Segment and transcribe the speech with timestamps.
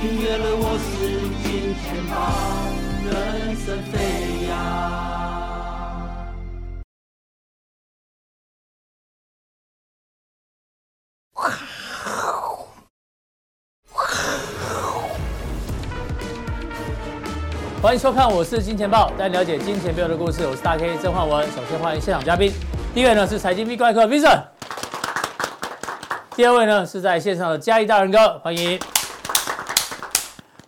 [0.00, 1.10] 订阅了我是
[1.42, 2.14] 金钱豹，
[3.04, 4.54] 人生飞扬。
[17.82, 20.46] 欢迎收看，我是金钱豹，带你了解金钱背后的故事。
[20.46, 21.44] 我是大 K 曾焕文。
[21.50, 22.52] 首先欢迎现场嘉宾，
[22.94, 24.44] 第一位呢是财经 V 怪客 Vincent，
[26.36, 28.78] 第二位呢是在线上的嘉义大仁哥，欢迎。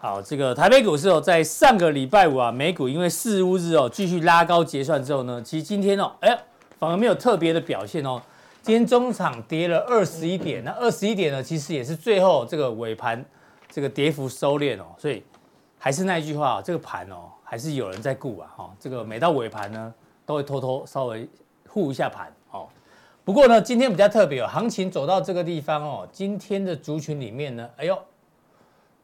[0.03, 6.35] 好，这个台北股市哦，在上个礼拜五啊，美股因为四五日哦，继续拉高结算之后呢，其实今天哦，哎，
[6.79, 8.19] 反而没有特别的表现哦。
[8.63, 13.23] 今天中场跌了二十一点，那二十一点呢，其实也是最后这个尾盘
[13.69, 15.23] 这个跌幅收敛哦，所以。
[15.83, 19.93] 还是那一句话，这个盘哦，还是有人在顾啊，哈，这个每到尾盘呢，
[20.25, 21.29] 都会偷偷稍微
[21.69, 22.67] 护一下盘，哦。
[23.23, 27.99] 不过呢，今天比较特别哦，行情走到这个地方哦，今天的族群里面呢，哎呦，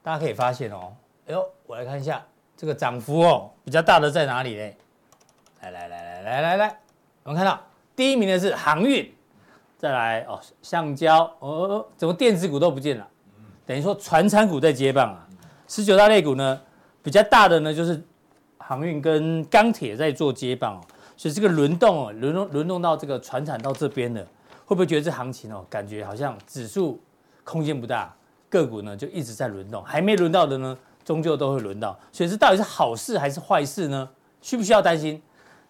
[0.07, 0.93] 大家可以发现哦，
[1.27, 4.71] 哎呦，我来看一下这个涨幅哦，比较大的在哪里呢？
[5.61, 6.79] 来来来来来来来，
[7.23, 7.61] 我们看到
[7.93, 9.13] 第一名的是航运，
[9.77, 13.05] 再来哦，橡胶，哦，怎么电子股都不见了？
[13.65, 15.27] 等于说传产股在接棒啊，
[15.67, 16.61] 十九大类股呢？
[17.03, 18.01] 比较大的呢，就是
[18.59, 20.81] 航运跟钢铁在做接棒哦，
[21.17, 24.25] 所以这个轮动哦，轮动轮动到这个船产到这边了，
[24.65, 26.97] 会不会觉得这行情哦，感觉好像指数
[27.43, 28.15] 空间不大，
[28.49, 34.07] 个股呢就一直在轮动，还没轮到的呢，终究都会轮到，所以这到底是好事还是坏事呢？
[34.41, 35.21] 需不需要担心？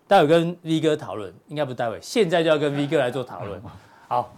[0.08, 3.61] 待会跟 V 哥讨论，应该不待会，现在就要跟 V 哥来做讨论。
[4.08, 4.33] 好，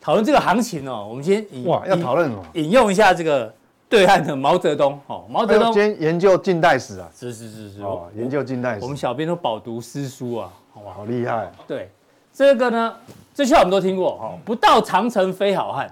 [0.00, 3.54] 讨论这个行情哦，我们先哇要讨论哦，引用一下这个。
[3.88, 10.52] 对岸的毛泽东，哦，毛泽东今天研究近代史啊，是是是是，哦，研究近代史，我们小编都饱读诗书啊，
[10.84, 11.52] 哇，好厉害。
[11.68, 11.88] 对，
[12.32, 12.96] 这个呢，
[13.32, 15.88] 这句话我们都听过，哈，不到长城非好汉。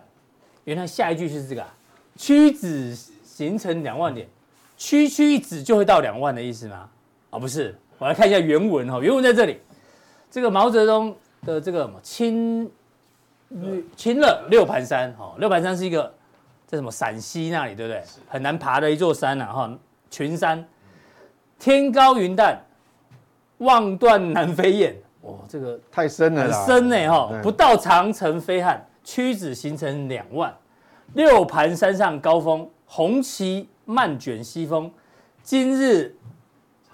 [0.65, 1.65] 原来下一句是这个，
[2.17, 4.29] 屈指形成两万点，
[4.77, 6.89] 区区一指就会到两万的意思吗？
[7.31, 9.61] 啊，不是，我来看一下原文哈，原文在这里，
[10.31, 12.71] 这个毛泽东的这个什么亲
[13.97, 16.13] 亲乐六盘山，哈，六盘山是一个。
[16.67, 18.03] 在什么陕西那里，对不对？
[18.27, 19.79] 很难爬的一座山呐，哈，
[20.11, 20.67] 群山，
[21.59, 22.59] 天高云淡，
[23.59, 24.97] 望断南飞雁。
[25.21, 27.31] 哇，这个太深了，很深呢，哈。
[27.43, 30.53] 不到长城非汉，屈指形成两万。
[31.13, 34.91] 六盘山上高峰，红旗漫卷西风。
[35.43, 36.17] 今日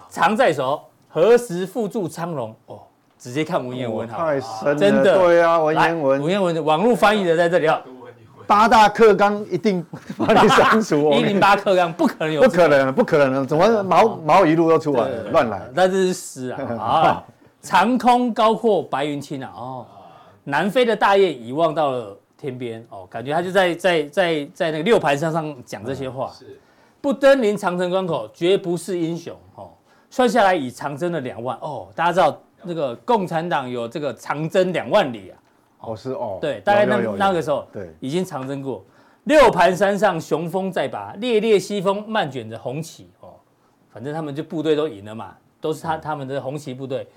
[0.09, 2.53] 常在手，何时复筑昌荣？
[2.65, 2.79] 哦，
[3.17, 5.17] 直接看文言文，太深了，真的。
[5.17, 7.81] 对啊，文言文，文言文，网络翻译的在这里啊。
[8.45, 9.85] 八大课纲一定
[10.17, 11.13] 把你删除。
[11.13, 15.61] 一零八课纲不可能有，不可能，不可能，怎么毛毛一路都出来了，乱来。
[15.73, 16.61] 那这是诗啊！
[16.77, 17.23] 啊，
[17.61, 19.49] 长空高阔白云青啊！
[19.55, 19.85] 哦，
[20.43, 26.31] 南非的大雁已望到了天边哦，感觉他就在在在在那个六盘山上讲这些话。
[26.31, 26.59] 是，
[26.99, 29.69] 不登临长城关口，绝不是英雄哦。
[30.09, 35.37] 算下来已长征了两万哦，大家知道那个共产党有这个长征两万里啊。
[35.81, 38.83] 哦，是哦，对，大概那那个时候，对，已经长征过。
[39.25, 43.35] 六盘山上雄风在拔，烈烈西风漫卷着红旗哦。
[43.91, 47.07] 反正他们就部队都赢了嘛，都是他他们的红旗部队。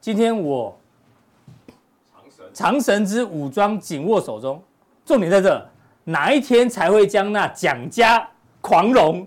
[0.00, 0.76] 今天我
[2.12, 4.62] 长神长绳之武装紧握手中，
[5.04, 5.66] 重点在这，
[6.04, 8.28] 哪一天才会将那蒋家
[8.60, 9.26] 狂龙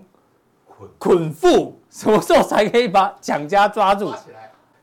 [0.98, 1.72] 捆缚？
[1.90, 4.12] 什么时候才可以把蒋家抓住？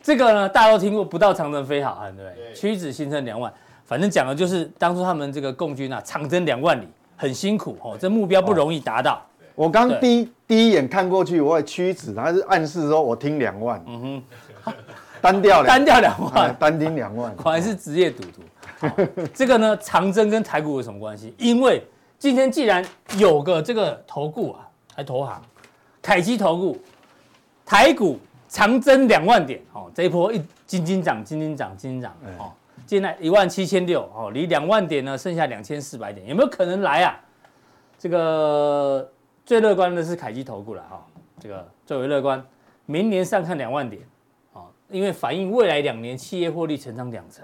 [0.02, 2.54] 这个呢，大家都听过，不到长城非好汉，对不对？
[2.54, 3.52] 屈指形成两万。
[3.86, 9.22] 反正讲的就是当初他们这个共军啊，长征两万里，很辛苦哦，这目标不容易达到。
[9.54, 14.24] 我刚第一第一眼看过去，我也屈指，他是暗示说我听两万，嗯
[14.64, 14.74] 哼，
[15.22, 18.42] 单 调单调两万，单听两万，果然是职业赌徒。
[19.34, 21.34] 这个呢，长征跟台股有什么关系？
[21.38, 21.86] 因为
[22.20, 22.86] 今天既然
[23.18, 25.42] 有个这个投顾啊，还投行，
[26.02, 26.78] 凯基投顾，
[27.66, 32.52] 台股长征两万点哦，这一波一金金涨，金金涨，金金涨哦。
[32.88, 37.20] 现在一万七千六哦，离两万点呢剩下两千四百点，有没有可能来啊？
[37.98, 39.10] 这个
[39.46, 41.06] 最乐观的是凯基投顾了哈，
[41.40, 42.46] 这个最为乐观，
[42.86, 44.04] 明年上看两万点
[44.54, 47.44] 哦，因为反映未来两年企业获利成长两成。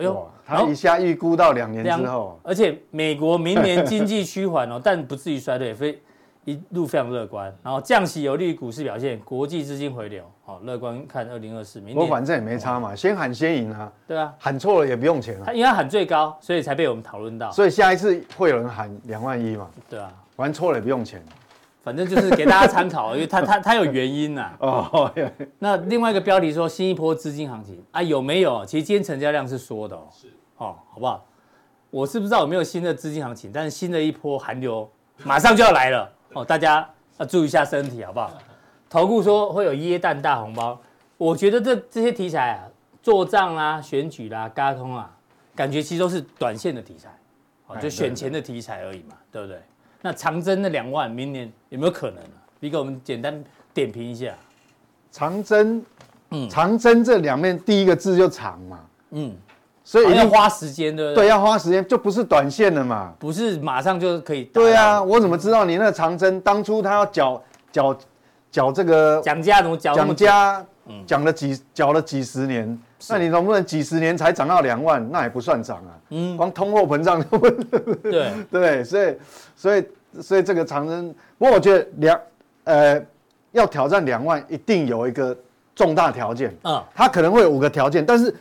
[0.00, 6.00] 哎呦，他一下预估到两年之后，而且美国明年经济趋缓哦， 但不至于衰退，非。
[6.46, 11.78] 一路非常乐观，然后降息有利于股市表现，国际资金回流，好乐观看二零二四。
[11.80, 13.92] 明年我反正也没差嘛，先喊先赢啊。
[14.08, 15.42] 对啊，喊错了也不用钱啊。
[15.44, 17.52] 他因为他喊最高，所以才被我们讨论到。
[17.52, 19.68] 所以下一次会有人喊两万一嘛？
[19.88, 21.22] 对啊，玩错了也不用钱，
[21.82, 24.52] 反正就是给大家参考，因为它它它有原因呐。
[24.60, 25.12] 哦，
[25.58, 28.64] 那另外一个标题说新一波资金行情啊，有没有？
[28.66, 30.06] 其实今天成交量是缩的哦。
[30.12, 30.26] 是
[30.58, 31.24] 哦，好不好？
[31.90, 34.88] 我是不知道有没有新的资金行情，但是新的一波寒流
[35.24, 36.88] 马上就要来了哦，大家
[37.18, 38.30] 要注意一下身体，好不好？
[38.90, 40.80] 投顾说会有椰蛋大红包，
[41.16, 42.68] 我觉得这这些题材啊，
[43.02, 45.10] 做账啊、选举啦、啊、嘎通啊，
[45.56, 47.08] 感觉其实都是短线的题材，
[47.66, 49.60] 哦，就选钱的题材而已嘛，对不对？
[50.02, 52.40] 那长征那两万，明年有没有可能呢、啊？
[52.60, 53.42] 你给我们简单
[53.74, 54.34] 点评一下。
[55.10, 55.82] 长征，
[56.30, 58.80] 嗯，长征这两面第一个字就长嘛，
[59.10, 59.36] 嗯。
[59.82, 61.24] 所以要花时间，对不对？
[61.24, 63.12] 对，要花时间，就不是短线的嘛。
[63.18, 64.44] 不是马上就可以。
[64.44, 67.42] 对啊，我怎么知道你那个长征当初他要缴
[67.72, 67.98] 缴
[68.52, 69.92] 缴这个讲价怎么缴？
[69.94, 70.66] 讲
[70.98, 72.78] 价讲了几缴了几十年，
[73.08, 75.06] 那你能不能几十年才涨到两万？
[75.10, 75.92] 那也不算涨啊。
[76.10, 77.22] 嗯，光通货膨胀。
[78.02, 79.16] 对 对，所以
[79.56, 79.86] 所以
[80.20, 82.20] 所以这个长征，不过我觉得两
[82.64, 83.02] 呃
[83.52, 85.36] 要挑战两万，一定有一个
[85.74, 86.54] 重大条件。
[86.64, 88.34] 嗯，它可能会有五个条件，但是。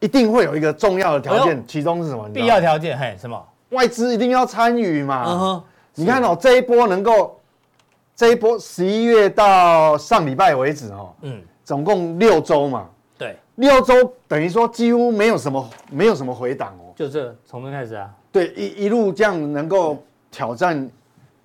[0.00, 2.28] 一定会有一个重要的条件，其中是什么？
[2.32, 3.44] 必要条件，嘿，什么？
[3.70, 5.24] 外资一定要参与嘛。
[5.26, 5.62] 嗯哼。
[5.94, 7.37] 你看哦，这一波能够，
[8.18, 12.88] 这一波十一月到上礼拜为止哦，嗯，总共六周嘛。
[13.16, 13.36] 对。
[13.54, 16.90] 六周等于说几乎没有什么，没有什么回档哦。
[16.96, 18.10] 就这从这开始啊。
[18.32, 20.74] 对，一一路这样能够挑战，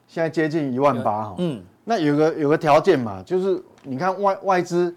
[0.07, 1.35] 现在接近一万八哈。
[1.37, 1.63] 嗯。
[1.83, 4.95] 那有个有个条件嘛，就是你看外外资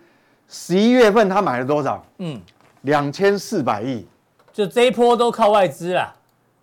[0.49, 2.03] 十一月份他买了多少？
[2.17, 2.41] 嗯。
[2.83, 4.07] 两千四百亿，
[4.51, 6.15] 就这一波都靠外资啦，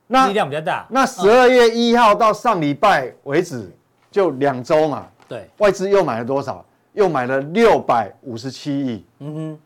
[0.08, 0.88] 那力量比较大。
[0.90, 3.70] 那十二月一号到上礼拜为止，
[4.14, 5.08] 就两周嘛。
[5.28, 6.64] 对，外资又买了多少？
[6.94, 9.04] 又买了六百五十七亿。
[9.18, 9.60] 嗯哼，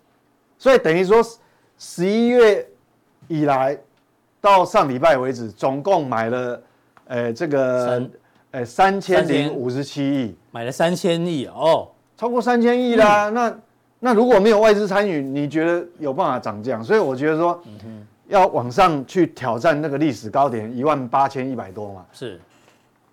[0.58, 1.22] 所以等于说
[1.78, 2.66] 十一月
[3.28, 3.78] 以来
[4.40, 6.62] 到上礼拜为止，总共买了，
[7.06, 8.10] 呃，这个
[8.52, 13.28] 呃三千零五十七亿，买了三千亿哦，超过三千亿啦。
[13.28, 13.54] 那
[14.00, 16.82] 那如果没有外资参与，你觉得有办法涨价？
[16.82, 17.62] 所以我觉得说，
[18.30, 22.40] 要往上去挑战那个历史高点一万八千一百多嘛，是，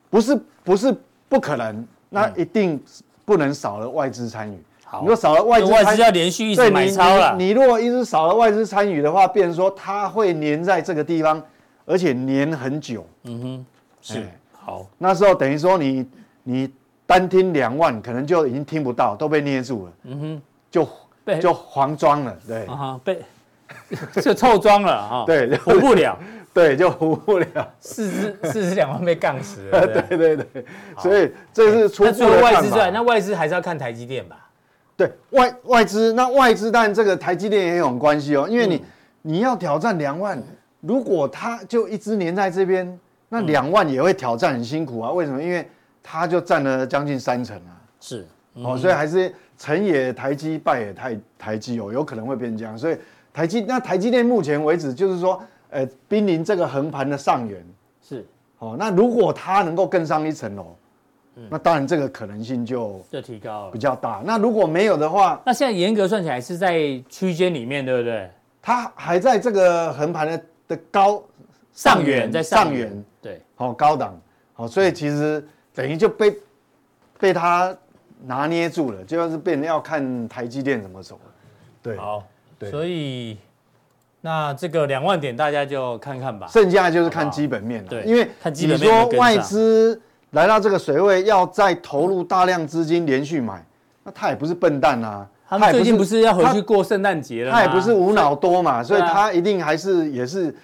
[0.08, 0.94] 不是不是
[1.34, 1.86] 不可能？
[2.10, 2.80] 那一定
[3.24, 4.56] 不能少了外资参与。
[4.84, 7.34] 好，如果少了外资，外资要连续一直买超了。
[7.36, 11.42] 你如果一直少了外资参与的话，变成说它会粘在这个地方，
[11.84, 13.04] 而且粘很久。
[13.24, 13.66] 嗯哼，
[14.00, 14.22] 是。
[14.52, 16.06] 好，那时候等于说你
[16.44, 16.70] 你
[17.04, 19.92] 单听两万，可能就已经听不到，都被捏住了。
[20.04, 20.42] 嗯哼。
[20.70, 20.88] 就
[21.24, 23.22] 被就黄装了，对啊，被
[24.20, 26.18] 就臭装了哈，对，活不了，
[26.64, 30.64] 对，就活不了，四只四只两万被杠死了， 对对对，
[30.98, 34.48] 所以这是出除了外资之外，那外资还是要看台积电吧？
[34.96, 38.84] 对外外资，那外资但这个台积电也有关系哦，因为你
[39.22, 40.40] 你要挑战两万，
[40.80, 42.98] 如果它就一直粘在这边，
[43.28, 45.10] 那两万也会挑战很辛苦啊。
[45.10, 45.42] 为什么？
[45.42, 45.68] 因为
[46.02, 48.24] 它就占了将近三成啊，是
[48.54, 49.34] 哦，所以还是。
[49.56, 52.98] 成也台积，败也台台积哦，有可能会变这样，所以
[53.32, 55.40] 台积那台积电目前为止就是说，
[55.74, 57.64] 呃，濒临这个横盘的上缘
[58.02, 58.24] 是
[58.58, 58.76] 哦。
[58.78, 60.76] 那如果它能够更上一层楼，
[61.36, 64.22] 嗯，那当然这个可能性就就提高了，比较大。
[64.24, 66.78] 那如果没有的话，那现在严格算起来是在
[67.08, 68.30] 区间里面，对不对？
[68.62, 71.22] 它还在这个横盘的的高
[71.72, 74.20] 上缘，在上缘，对，好高档，
[74.54, 76.36] 好，所以其实等于就被
[77.18, 77.76] 被它。
[78.26, 81.32] 拿捏住了，就是变成要看台积电怎么走了。
[81.82, 82.24] 对，好，
[82.58, 83.36] 对，所以
[84.24, 86.46] 那这个两万点大家就看看吧。
[86.50, 87.90] 剩下就是看基本面了。
[87.90, 90.00] 对，因为你说外资
[90.30, 93.62] 来到这个水位，要再投入大量资金连续买，
[94.02, 95.28] 那他也不是笨蛋啊。
[95.46, 97.58] 他们最近不是要回去过圣诞节了吗？
[97.58, 100.54] 他也不是无脑多嘛， 所以他一定还是也是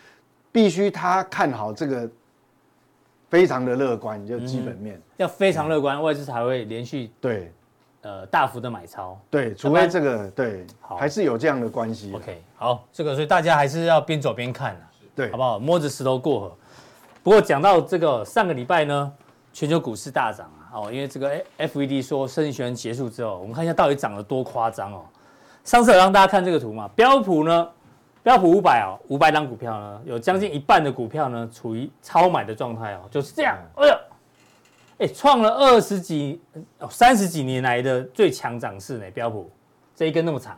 [0.51, 2.09] 必须他看好这个。
[3.29, 7.53] 非常的乐观，就基本面、嗯、要非常乐观，嗯、外资才会连续对，
[8.03, 12.13] 呃大幅的买超，对，除非这个对，好还是有这样的关系。
[12.15, 14.77] OK，好，这个所以大家还是要边走边看
[15.15, 15.59] 对，好不好？
[15.59, 16.57] 摸着石头过河。
[17.23, 19.13] 不过讲到这个上个礼拜呢，
[19.53, 25.05] 全球股市大涨啊，哦，因为这个 FED 说升息循环结束之后，我们看一下到底涨得多夸张哦。
[25.63, 27.69] 上次有让大家看这个图嘛，标普呢？
[28.23, 33.57] 标普五百啊，五百档股票呢，有将近一半的股票呢处于超买的状态哦，就是这样。
[33.77, 33.95] 哎呦，
[35.01, 36.41] 哎，创了二十几、
[36.91, 39.11] 三十几年来的最强涨势呢。
[39.13, 39.51] 标普
[39.97, 40.57] 这一根那么长，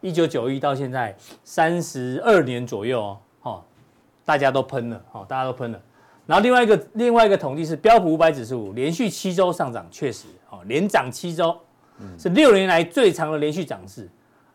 [0.00, 3.64] 一九九一到现在三十二年左右哦，哦，
[4.24, 5.80] 大家都喷了哦，大家都喷了。
[6.26, 11.58] 然后另外一个另外一个统计是标普五百指数连续七周上涨，确实哦，连涨七周，
[12.18, 14.08] 是六年来最长的连续涨势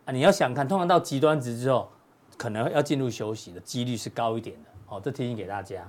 [0.06, 0.12] 啊。
[0.12, 1.90] 你要想看，通常到极端值之后。
[2.38, 5.88] 可能要进入休息的几率是高一点的，好，这提醒给大家。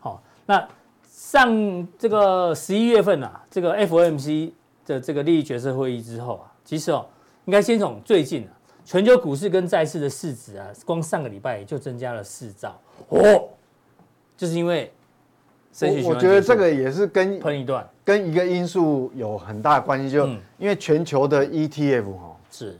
[0.00, 0.66] 好，那
[1.14, 4.50] 上这个十一月份啊，这个 FOMC
[4.84, 7.06] 的这个利率决策会议之后啊，其实哦，
[7.44, 8.50] 应该先从最近啊，
[8.84, 12.76] 全球股市跟债市的市值啊，光上个礼拜就增加了四兆。
[13.10, 13.48] 哦，
[14.36, 14.92] 就是因为
[15.82, 17.88] 我我觉得这个也是跟喷一段。
[18.04, 20.26] 跟一个因素有很大的关系，就
[20.58, 22.76] 因为全球的 ETF 哈是，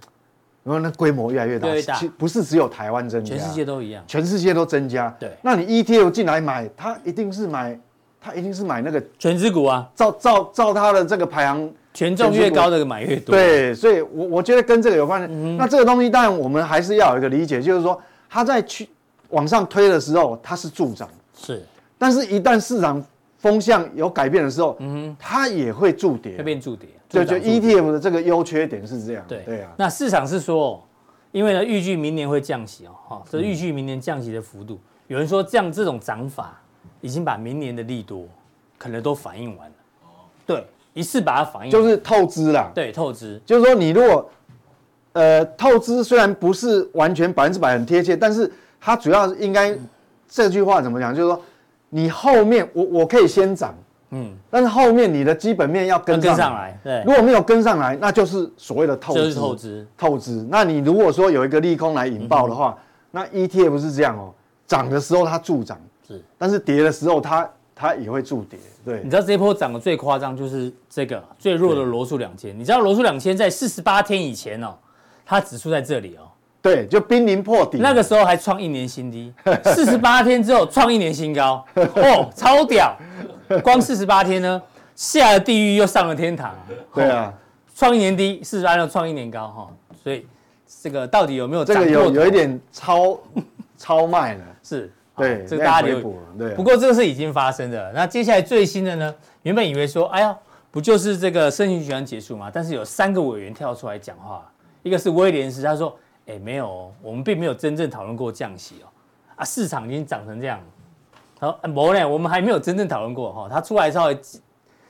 [0.65, 5.09] 然后那规模越来越大，其不是只有台湾增加，全世界都一样，全世界都增加。
[5.21, 7.79] 对，那你 ETF 进来买，它一定是买，
[8.25, 11.71] 它一定是买那个权值股啊，照照照他的这个排行。
[11.93, 15.33] 权重越高的买越多，对，所以，我我觉得跟这个有关系。
[15.57, 18.89] 那这个东西当然我们还是要有一个理解，就是说它在去
[19.29, 21.63] 往上推的时候，它是助涨，是。
[21.97, 23.01] 但是，一旦市场
[23.39, 26.89] 风向有改变的时候，嗯，它也会助跌，会变助跌。
[27.09, 29.25] 对，就 ETF 的这个优缺点是这样。
[29.29, 29.71] 对对啊。
[29.77, 30.85] 那市场是说，
[31.31, 36.61] 因为呢，预计明年会降息哦，哈，这预计明年降息的幅度，有人说这样这种涨法，
[37.05, 38.27] 已经把明年的利多
[38.79, 39.75] 可能都反映完了。
[40.47, 40.67] 对。
[40.95, 42.71] 一次把它反映，就是透支啦。
[42.73, 44.31] 对，透支，就是说你如果，
[45.15, 48.49] 呃，透支虽然不是完全百分之百很贴切，但是
[48.81, 49.77] 它主要应该
[50.29, 51.13] 这句话怎么讲？
[51.13, 51.43] 就是说
[51.89, 53.75] 你后面我我可以先涨，
[54.11, 56.79] 嗯，但是后面你的基本面要跟上来，跟上来。
[56.85, 59.21] 对，如果没有跟上来，那就是所谓的透支。
[59.21, 60.47] 就是透支，透支。
[60.49, 62.79] 那你如果说有一个利空来引爆的话，
[63.11, 64.33] 那 ETF 是这样哦，
[64.65, 65.77] 涨的时候它助涨，
[66.15, 67.49] 是，但是跌的时候它。
[67.77, 69.01] 它也会助跌，对。
[69.03, 72.57] 你知道这一波涨得最夸张就是这个最弱的罗素两千。
[72.57, 74.77] 你知道罗素两千在四十八天以前哦，
[75.27, 76.23] 它指数在这里哦，
[76.63, 77.79] 对，就濒临破底。
[77.79, 82.97] 那个时候还创一年新低，四十八天之后创一年新高， 哦，超屌！
[83.65, 84.63] 光四十八天呢，
[84.95, 86.55] 下了地狱又上了天堂。
[86.95, 87.35] 对啊，
[87.75, 89.69] 创一年低，四十八天创一年高哈，
[90.01, 90.25] 所以
[90.81, 93.19] 这个到底有没有这个有有一点超
[93.77, 94.45] 超卖了？
[94.63, 94.93] 是。
[95.17, 96.15] 对，这个大家留意。
[96.37, 97.93] 对，不过这个是已经发生的。
[97.93, 99.15] 那接下来最新的呢？
[99.43, 100.37] 原本以为说，哎呀，
[100.71, 102.51] 不就是这个升息循环结束吗？
[102.53, 104.51] 但是有三个委员跳出来讲话，
[104.83, 108.87] 一个是威廉斯，他说，哎，没有哦，我们并没有真正讨论过降息哦。
[109.37, 110.61] 啊，市场已经涨成这样。
[111.39, 113.49] 他说，没呢，我们还没有真正讨论过哈。
[113.49, 114.19] 他出来稍微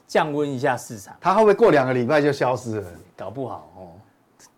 [0.06, 2.86] 降温一下市场，他会不会过两个礼拜就消失了？
[3.16, 3.88] 搞不好哦。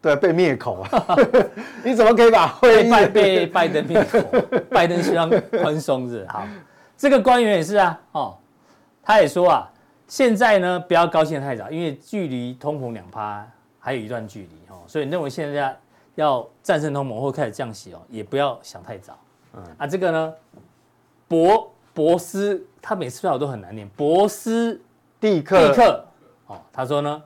[0.06, 1.16] 对，被灭口啊！
[1.82, 4.20] 你怎么可以把会拜被拜登灭口？
[4.70, 6.46] 拜登希望宽松是好，
[6.96, 8.36] 这个官员也是啊，哦，
[9.02, 9.68] 他也说啊，
[10.06, 13.44] 现在呢不要高兴太早，因为距离通膨两趴
[13.80, 15.76] 还有一段距离哦，所以认为现在
[16.14, 19.18] 要战胜通膨或开始降息哦，也不要想太早。
[19.56, 20.32] 嗯啊，这个呢，
[21.26, 24.80] 博博斯他每次说都很难念，博斯
[25.18, 26.06] 蒂克蒂克
[26.46, 27.20] 哦，他说呢。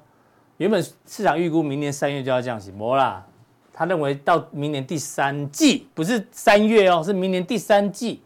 [0.60, 3.26] 原本市场预估明年三月就要降息，没啦。
[3.72, 8.20] 他认为到明年第三季，不是三月哦，是明年第三季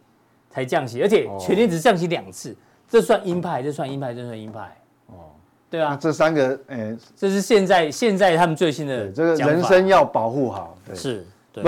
[0.50, 2.56] 才降息，而且全年只降息两次，
[2.88, 4.76] 这算鹰派，这算鹰派，这算鹰派。
[5.06, 5.30] 哦，
[5.70, 11.62] 对啊，这三个，哎，这是现在现在他们最新的这个人生要保护好，是，对，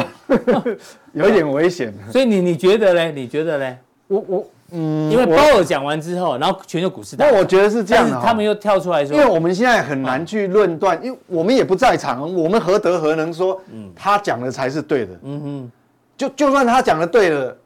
[1.12, 1.94] 有一点危险。
[2.10, 3.12] 所以你你觉得嘞？
[3.12, 3.78] 你觉得嘞？
[4.08, 4.46] 我我。
[4.72, 13.60] 嗯，因为鲍尔讲完之后，然后全球股市，那我觉得是这样的，他们又跳出来说，因为我们现在很难去论断，因为我们也不在场，我们何德何能说，
[13.94, 15.72] 他讲的才是对的，嗯哼，
[16.16, 17.56] 就就算他讲的对了，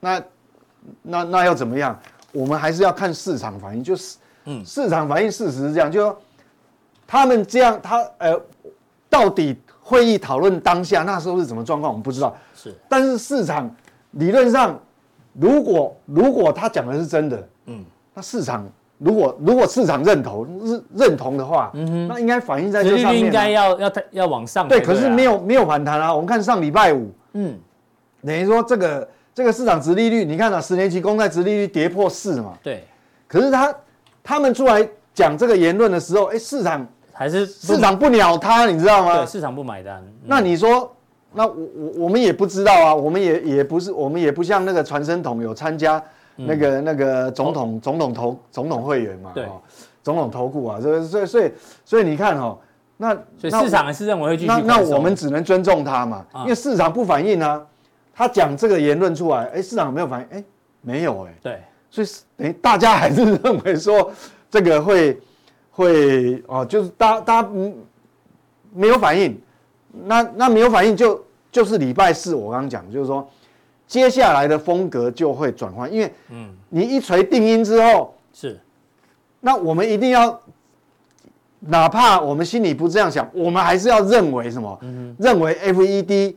[0.00, 0.22] 那
[1.02, 1.98] 那那要怎么样？
[2.32, 4.16] 我们还是要看市场反应，就是，
[4.46, 6.18] 嗯，市场反应事实是这样，就说
[7.06, 8.40] 他们这样，他呃，
[9.10, 13.70] 到底会议讨论当下那时候是什么状况，我们不知道，是，但是市场
[14.12, 14.80] 理论上。
[15.32, 17.84] 如果如果他讲的是真的，嗯，
[18.14, 18.66] 那市场
[18.98, 26.12] 如果如果市场认同认认同的话，嗯哼，那应该反映在这上面，应该要要要往上，对，可是没有没有反弹啊。
[26.12, 27.58] 我们看上礼拜五，嗯，
[28.26, 32.84] 等于说这个这个市场殖利率，你看啊，十年期公债殖利率跌破四嘛，对，
[33.28, 33.74] 可是他
[34.22, 39.18] 他们出来讲这个言论的时候，哎，市场还是市场不鸟他，你知道吗？
[39.18, 40.02] 对，市场不买单。
[40.24, 40.94] 那你说？
[41.32, 46.02] 那我我我们也不知道啊，我们也也不是，我们也不像那个传声筒有参加
[46.34, 49.46] 那个、嗯、那个总统、哦、总统投总统会员嘛，对，
[50.02, 51.52] 总统投顾啊，所以所以所以
[51.84, 52.58] 所以你看哦，
[52.96, 57.64] 那所以市场还是认为会继续那那我们只能尊重他嘛，因为市场不反应啊，
[58.12, 60.38] 他讲这个言论出来，哎，市场有没有反应？
[60.38, 60.44] 哎，
[60.80, 62.06] 没有哎，对，所以
[62.36, 64.10] 等于大家还是认为说
[64.50, 65.20] 这个会
[65.70, 67.72] 会哦，就是大大家嗯
[68.74, 69.40] 没有反应。
[69.92, 73.28] 那那没有反应就就是礼拜四我刚刚讲，就是说
[73.86, 78.58] 接下来的风格就会转换，因为嗯，你一锤定音之后是，
[79.40, 80.40] 那我们一定要，
[81.58, 84.78] 哪怕我们心里不这样想，我们还是要认为什么？
[84.82, 86.36] 嗯，认为 FED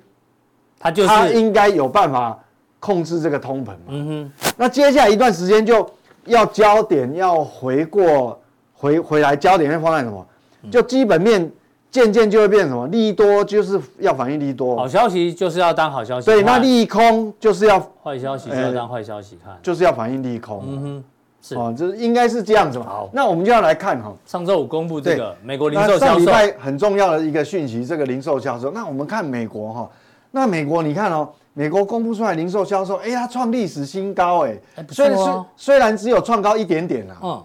[0.80, 2.44] 它就是它应该有办法
[2.80, 3.78] 控制这个通膨嘛。
[3.90, 5.88] 嗯哼，那接下来一段时间就
[6.26, 8.42] 要焦点要回过
[8.74, 10.26] 回回来，焦点会放在什么？
[10.72, 11.52] 就基本面。
[11.94, 12.88] 渐渐就会变什么？
[12.88, 16.26] 利多就是要反映利多，好消息就是要当好消息。
[16.26, 20.64] 对，那利空就是要坏消息就要当坏消息看，就是要反映利空。
[20.66, 21.04] 嗯哼，
[21.40, 22.86] 是哦，就是应该是这样子嘛。
[22.88, 28.72] 好，那我们就要来看哈，上周五公布这个美国零售销售，上礼拜很重要的一个讯息，这个零售销售。
[28.72, 29.90] 那我们看美国哈，
[30.32, 34.58] 那美国你看哦，美国公布出来零售销售，哎，它创历史新高哎，
[34.90, 37.44] 虽然虽虽然只有创高一点点啦，嗯，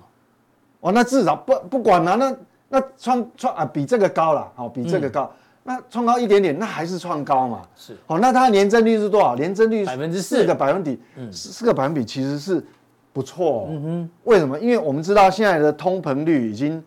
[0.81, 2.35] 哦，那至少不不管了那。
[2.68, 7.62] 那创创啊，比这个高了，好，比这个高，嗯、那创高一点点，那还是创高嘛？
[7.75, 9.34] 是，好，那它年增率是多少？
[9.34, 12.62] 年增率百分之四个百分比，嗯，四个百分比其实是
[13.10, 13.66] 不错、哦。
[13.70, 14.60] 嗯哼，为什么？
[14.60, 16.84] 因为我们知道现在的通膨率已经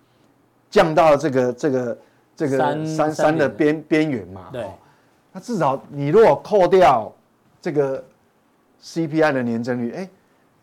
[0.69, 1.97] 降到这个这个
[2.35, 4.50] 这个三三的边边缘嘛。
[4.53, 4.63] 对，
[5.31, 7.11] 那至少你如果扣掉
[7.59, 8.03] 这个
[8.83, 10.09] CPI 的年增率，哎，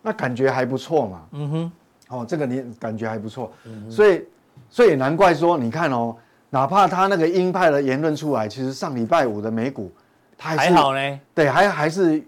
[0.01, 1.21] 那感觉还不错嘛。
[1.31, 1.71] 嗯哼，
[2.07, 4.23] 哦，这个年感觉还不错，嗯、所以。
[4.69, 6.15] 所以也难怪说，你看哦，
[6.51, 9.91] 哪怕他那个鹰派的言论出来，其实上礼拜五的美股，
[10.37, 11.19] 它还，还好呢。
[11.33, 12.21] 对，还还是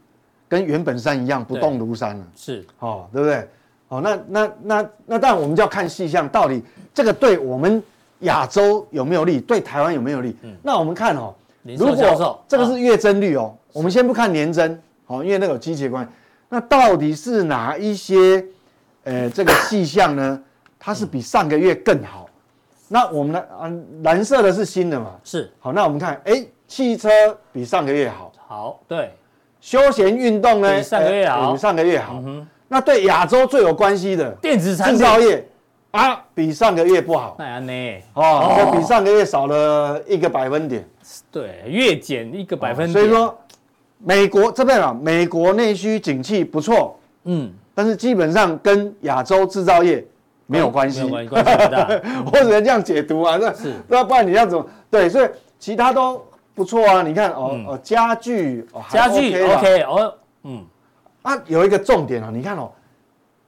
[0.49, 2.25] 跟原本山一样不动如山了。
[2.35, 3.47] 是，哦，对不对？
[3.89, 7.81] 哦，那那那那，当然我们就要看细项，到底这个对我们
[8.19, 10.35] 亚洲有没有利，对台湾有没有利？
[10.41, 10.55] 嗯。
[10.63, 11.33] 那我们看哦，
[11.63, 16.11] 如果这个是月增率哦，我们先不看年增，哦，因为那个有季节关系。
[16.49, 18.43] 那到底是哪一些，
[19.03, 20.41] 呃，这个细项呢？
[20.83, 22.27] 它是比上个月更好。
[22.93, 23.39] 那我们呢？
[23.57, 23.71] 啊，
[24.03, 25.11] 蓝色的是新的嘛？
[25.23, 25.49] 是。
[25.59, 27.09] 好，那我们看，哎，汽车
[27.53, 28.33] 比上个月好。
[28.45, 29.09] 好，对。
[29.61, 30.75] 休闲运动呢？
[30.75, 31.53] 比上个月好。
[31.53, 32.15] 比上个月好。
[32.15, 32.47] 嗯哼。
[32.67, 35.47] 那对亚洲最有关系的电子产品制造业
[35.91, 37.37] 啊，比上个月不好。
[37.39, 38.03] 那样呢？
[38.13, 40.85] 哦，比上个月少了一个百分点。
[41.31, 42.93] 对，月减一个百分点。
[42.93, 43.33] 所以说，
[43.99, 46.99] 美国这边啊，美国内需景气不错。
[47.23, 47.53] 嗯。
[47.73, 50.05] 但是基本上跟亚洲制造业。
[50.51, 51.35] 没有关系，关系不
[51.71, 51.87] 大，
[52.25, 53.53] 或者这样解读啊，那，
[53.87, 54.67] 那不然你要怎么？
[54.89, 56.21] 对，所以其他都
[56.53, 57.01] 不错啊。
[57.01, 60.65] 你看哦哦，家具，家具 OK 哦，嗯，
[61.21, 62.69] 啊，有一个重点啊，你看哦，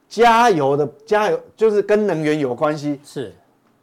[0.08, 3.34] 加油的加油就是跟能源有关系，是，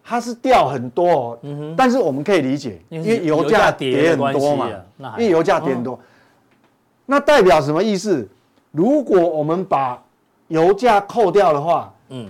[0.04, 4.68] 它是掉很多哦，嗯哼，但是我们可以理解，因为油价跌很多嘛，
[4.98, 6.00] 因为油价跌很多，
[7.06, 8.28] 那代表什么意思？
[8.72, 10.02] 如果我们把
[10.48, 12.28] 油价扣掉的话，嗯。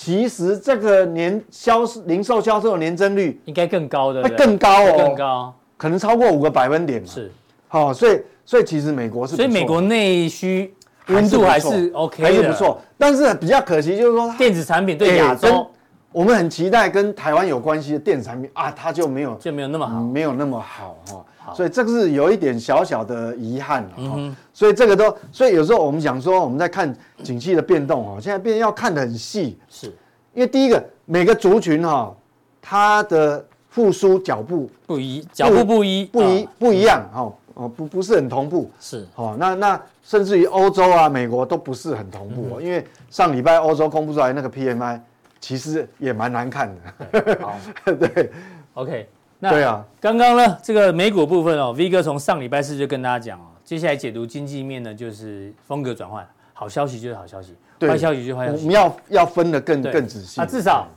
[0.00, 7.08] 其实这个年销零售销售的年增率应该更高的，会更高哦，更高，可能超过五个百分点嘛。
[7.08, 7.32] 是，
[7.66, 10.72] 好，所以所以其实美国是，所以美国内需
[11.08, 12.80] 温度还是 OK，还是不错。
[12.96, 15.66] 但是比较可惜就是说，电子产品对亚洲，
[16.12, 21.24] 我们很期待跟台湾有关系的电子产品啊，它就没有就没有那么好，没有那么好哈。
[21.54, 24.36] 所以这个是有一点小小的遗憾哈。
[24.52, 26.94] 所以这个都，所以有时候我们讲说我们在看。
[27.24, 29.88] 景气的变动哈，现在变要看得很细，是。
[30.32, 32.14] 因为第一个每个族群哈，
[32.62, 39.04] 它的复苏脚步不一，脚步不一，不一不一样哈，哦不不是很同步，是。
[39.16, 45.00] 哦，那那甚至于欧洲啊、美国都不是很同步哦，因为上礼拜欧洲公布出来那个 PMI
[45.40, 46.70] 其实也蛮难看
[47.12, 47.56] 的，好，
[47.94, 48.30] 对
[48.74, 56.26] ，OK，那对啊，刚刚呢这个美股部分哦，V 哥从上礼拜四就跟大家讲哦，接下来解读经济面呢就是风格转换。
[56.52, 58.62] 好消息就是好消息，坏消息就是坏消息。
[58.62, 60.40] 我们要要分得更更仔细。
[60.40, 60.88] 啊，至少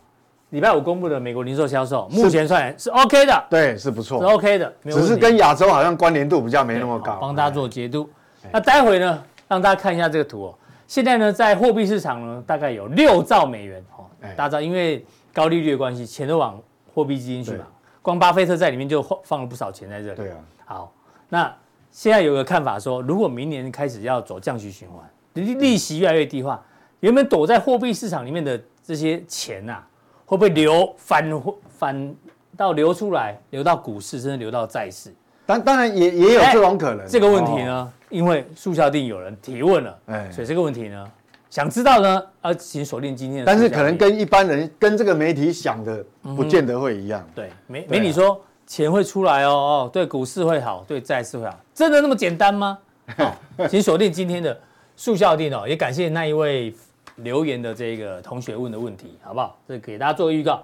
[0.50, 3.44] 礼拜五公布的美国零售销售，目前算是 OK 的。
[3.48, 4.74] 对，是不错，是 OK 的。
[4.86, 7.20] 只是跟亚洲好像关联度比较没那么高。
[7.22, 8.10] 帮大家做解读。
[8.52, 10.56] 那待会呢，让大家看一下这个图哦。
[10.92, 14.04] 现在呢，在货币市场呢，大概有六兆美元哦。
[14.36, 16.62] 大家知道，因为高利率的关系，钱都往
[16.94, 17.66] 货币基金去嘛。
[18.02, 20.16] 光巴菲特在里面就放放了不少钱在这里。
[20.18, 20.38] 对啊。
[20.66, 20.94] 好，
[21.30, 21.56] 那
[21.92, 25.00] 现在有个看法说，如果明年开始要走降息循环。
[25.36, 26.62] 利利息越来越低化，
[27.00, 29.88] 原本躲在货币市场里面的这些钱呐、啊，
[30.26, 32.16] 会不会流反反
[32.58, 35.16] 到流出来，流到股市，甚至流到债市？
[35.52, 37.08] 当当然也也有这种可能。
[37.08, 41.06] 这个问题呢，哦、因为速效定有人提问了，哎，所以这个问题呢，
[41.50, 43.46] 想知道呢，啊请锁定今天的。
[43.46, 46.04] 但是可能跟一般人跟这个媒体想的
[46.36, 47.22] 不见得会一样。
[47.22, 52.78] 嗯、对，媒媒体说钱会出来哦哦，对股市会好，对债市会好，真的那么简单吗？
[53.70, 54.58] 请锁定今天的。
[54.98, 56.72] 速效定哦，也感谢那一位
[57.16, 59.58] 留言的这个同学问的问题，好不好？
[59.68, 60.64] 这给大家做个预告。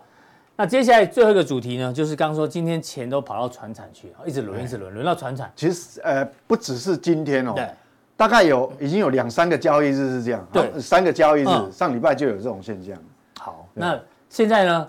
[0.58, 5.52] 那接下来最后一个主题呢，就是刚说今天钱都跑到船产去，一直轮，一直轮，轮到船产。
[5.56, 7.70] 其实呃，不只是今天哦，对，
[8.15, 12.98] 大概有已经有两三个交易日是这样，对，三个交易日，嗯、上礼拜就有这种现象。
[13.39, 13.98] 好，那
[14.30, 14.88] 现在呢，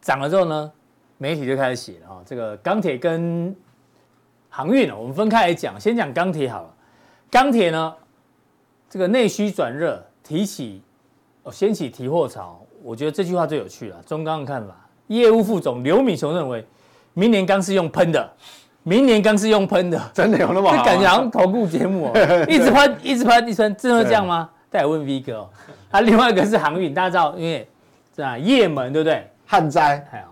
[0.00, 0.72] 涨了之后呢，
[1.18, 3.54] 媒体就开始写了啊，这个钢铁跟
[4.48, 6.74] 航运我们分开来讲，先讲钢铁好了，
[7.30, 7.94] 钢铁呢。
[8.86, 10.80] 这个内需转热，提起
[11.42, 14.00] 哦，掀起提货潮，我觉得这句话最有趣了。
[14.06, 16.66] 中钢的看法，业务副总刘敏雄认为，
[17.12, 18.32] 明年钢是用喷的，
[18.82, 20.76] 明年钢是用喷的，真的有那么好？
[20.76, 22.12] 这感觉好像投顾节目哦，
[22.48, 24.48] 一直喷，一直喷，一直喷，真的这样吗？
[24.70, 25.48] 再来问 V 哥哦，
[25.90, 27.68] 啊，另外一个是航运，大家知道，因为
[28.16, 29.30] 是啊叶门对不对？
[29.46, 30.24] 旱灾，还有，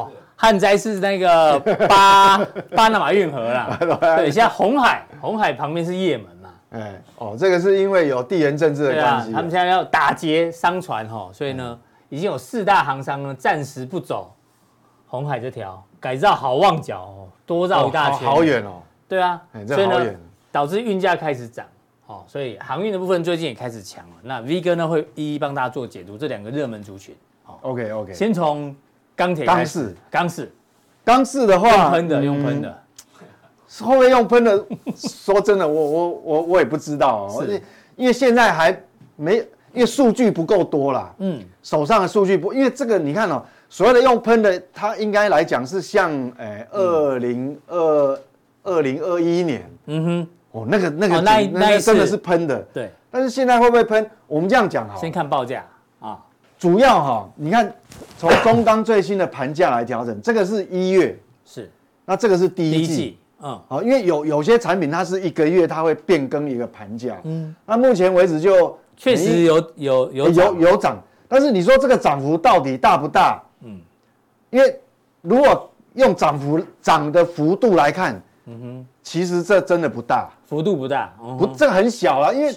[0.00, 2.38] 哦，旱灾是那个巴
[2.76, 3.76] 巴拿马运河啦，
[4.16, 11.76] 对，现在红海，红海旁边是叶门嘛，哎，哦，这个是因为有地缘政治的关系，啊，他们现在要打劫商船哈，所以呢，
[12.08, 14.34] 已经有四大航商呢暂时不走
[15.06, 20.14] 红海这条，改造好望角哦，多绕一大圈，好远哦，对啊，所以呢，
[20.52, 21.66] 导致运价开始涨。
[22.06, 24.16] 哦，所以航运的部分最近也开始强了。
[24.22, 27.14] 那 V 哥呢会一一帮大家做解读这两个热门族群。
[27.44, 28.14] 好，OK OK。
[28.14, 28.74] 先从
[29.14, 29.94] 钢铁开始。
[30.10, 30.50] 钢四，
[31.04, 32.82] 钢四的话，用喷的，用喷的。
[33.80, 34.66] 后面用喷的，
[34.96, 37.44] 说真的，我我我我也不知道哦。
[37.44, 37.62] 是。
[37.94, 38.82] 因为现在还
[39.16, 39.46] 没，
[39.78, 41.14] 因为数据不够多啦。
[41.18, 41.40] 嗯。
[41.62, 48.20] 手上的数据不，因为这个你看哦，所谓的用喷的，它应该来讲是像诶二零二
[48.64, 49.70] 二零二一年。
[49.86, 50.28] 嗯哼。
[50.50, 52.90] 哦，那个那个那那个真的是喷的，对。
[53.10, 54.10] 但是现在会不会喷？
[54.26, 55.64] 我们这样讲哈，先看报价
[56.00, 56.18] 啊。
[56.58, 57.72] 主要哈，你看
[58.18, 61.70] 从中钢最新的盘价来调整，这个是一月，是。
[62.04, 67.54] 那这个是第一季，嗯，好，因为有有些产品它是一个月它会变更一个盘价，嗯。
[67.64, 73.40] 那目前为止就确实有有有有有涨，但是你说这个涨幅到底大不大？
[73.62, 73.80] 嗯，
[74.50, 74.78] 因为
[75.22, 78.86] 如果用涨幅涨的幅度来看，嗯哼。
[79.02, 82.30] 其实这真的不大，幅度不大，不，这个很小啊。
[82.30, 82.54] 因为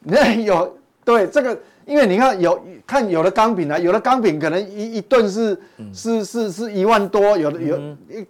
[0.00, 5.56] 你看 有对这个，因为你看有看有的钢饼啊，有的钢饼可能一一顿是
[5.94, 7.80] 是是是一万多，有的有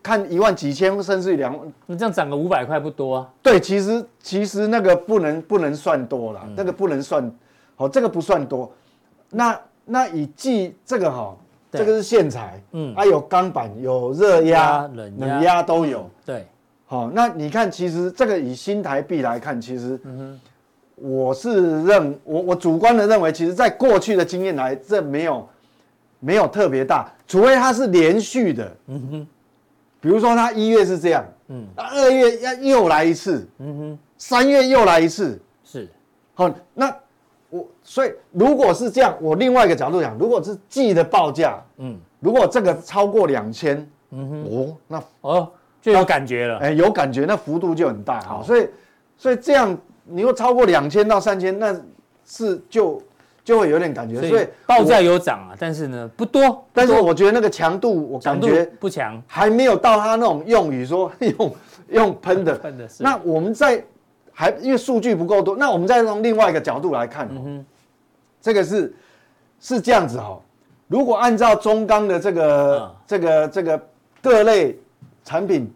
[0.03, 1.73] 看一万几千，甚至于两万。
[1.87, 3.29] 你这样涨个五百块不多啊？
[3.41, 7.33] 对，其实其实那个不能不能算多了，那个不能算，
[7.77, 8.71] 好，这个不算多。
[9.31, 11.35] 那那以记这个哈，
[11.73, 16.47] 这个是线材，嗯，还有钢板，有热压、冷压都有，对。
[16.89, 19.99] 好，那你看，其实这个以新台币来看，其实，
[20.97, 25.49] 我是认我我主观的认为，其实在过去的经验来，这没有
[26.19, 29.27] 没有特别大，除非它是连续的，嗯哼，
[30.01, 35.89] 比如说它一月是这样，嗯，二月要又来一次，嗯哼，三月又来一次，是，
[36.35, 36.95] 好，那
[37.51, 45.51] 我所以如果是这样，我另外一个角度讲，如果是季的报价，嗯，如果这个超过两千，嗯哼，哦，那哦。
[45.79, 48.19] 就有感觉了，哎，有感觉，那幅度就很大。
[48.23, 48.69] 哈，所以，
[49.17, 51.79] 所以这样，你又超过两千到三千，那
[52.25, 53.03] 是就
[53.45, 61.57] 就会有点感觉，所以报价有涨啊，但是呢不多，但是我觉得那个强度我感觉不强，还没有到他那种用语说 用
[61.91, 63.03] 用喷的，喷的是。
[63.03, 63.85] 那我们在
[64.33, 67.67] 还因为数据不够多，那我们再从另外一个角度来看，嗯哼，
[68.41, 68.95] 这个是
[69.61, 70.41] 是这样子哈，
[70.89, 73.81] 如果按照中钢的这个这个这个
[74.23, 74.79] 各类。
[75.29, 75.69] 产品，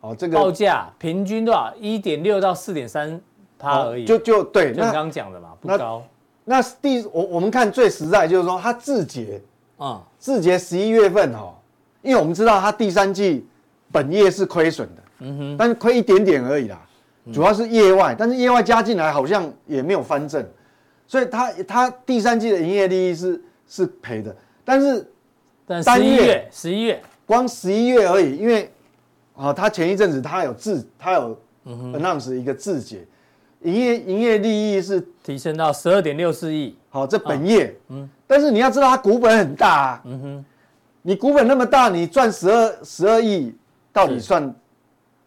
[0.00, 1.72] 哦，这个报价平均多少？
[1.78, 3.20] 一点六到四点三
[3.58, 6.02] 趴而已，就就对，就刚刚讲的嘛，不高。
[6.44, 9.40] 那第我我们看最实在就是说，它字节，
[9.76, 11.54] 啊，字节十一月份哈，
[12.02, 13.46] 因为我们知道它第三季
[13.90, 16.80] 本业是亏损的，嗯哼，但是亏一点点而已啦，
[17.32, 20.46] 主要是业外，但是业外加进来好像也没有翻正，
[21.06, 25.10] 所以它它第三季的营业利益是是赔的，但是
[25.66, 28.70] 但十一月十一月光十一月而已，因为。
[29.38, 33.06] 啊，它前一阵子它有字，它有 announce 一个自结，
[33.66, 36.76] 营业营业利益是提升到十二点六四亿。
[36.88, 40.44] 好，这本业，嗯，但是你要知道，它股本很大啊，嗯哼，
[41.02, 43.52] 你股本那么大，你赚十二十二亿，
[43.92, 44.54] 到底算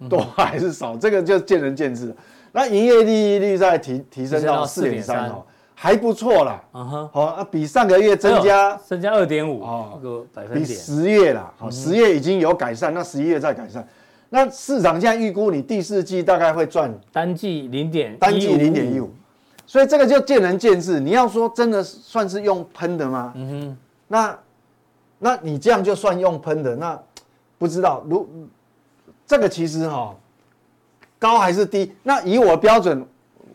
[0.09, 0.95] 多还是少？
[0.95, 2.15] 这个就见仁见智。
[2.51, 5.43] 那营业利益率再提提升到四点三哦，
[5.75, 13.85] 还不错啦，嗯哼，好啊，比上个月增加增加二点五哦，个百分点，比十月啦，好，十月已经有改善，那十一月再改善。
[14.31, 19.09] 那市场现在预估你第四季大概会赚单季零点单季零点一五，
[19.65, 20.99] 所以这个就见仁见智。
[20.99, 23.33] 你要说真的算是用喷的吗？
[23.35, 24.39] 嗯哼，那
[25.17, 26.99] 那你这样就算用喷的，那
[27.57, 28.29] 不知道如
[29.25, 30.15] 这个其实哈
[31.17, 31.91] 高还是低？
[32.03, 33.03] 那以我的标准，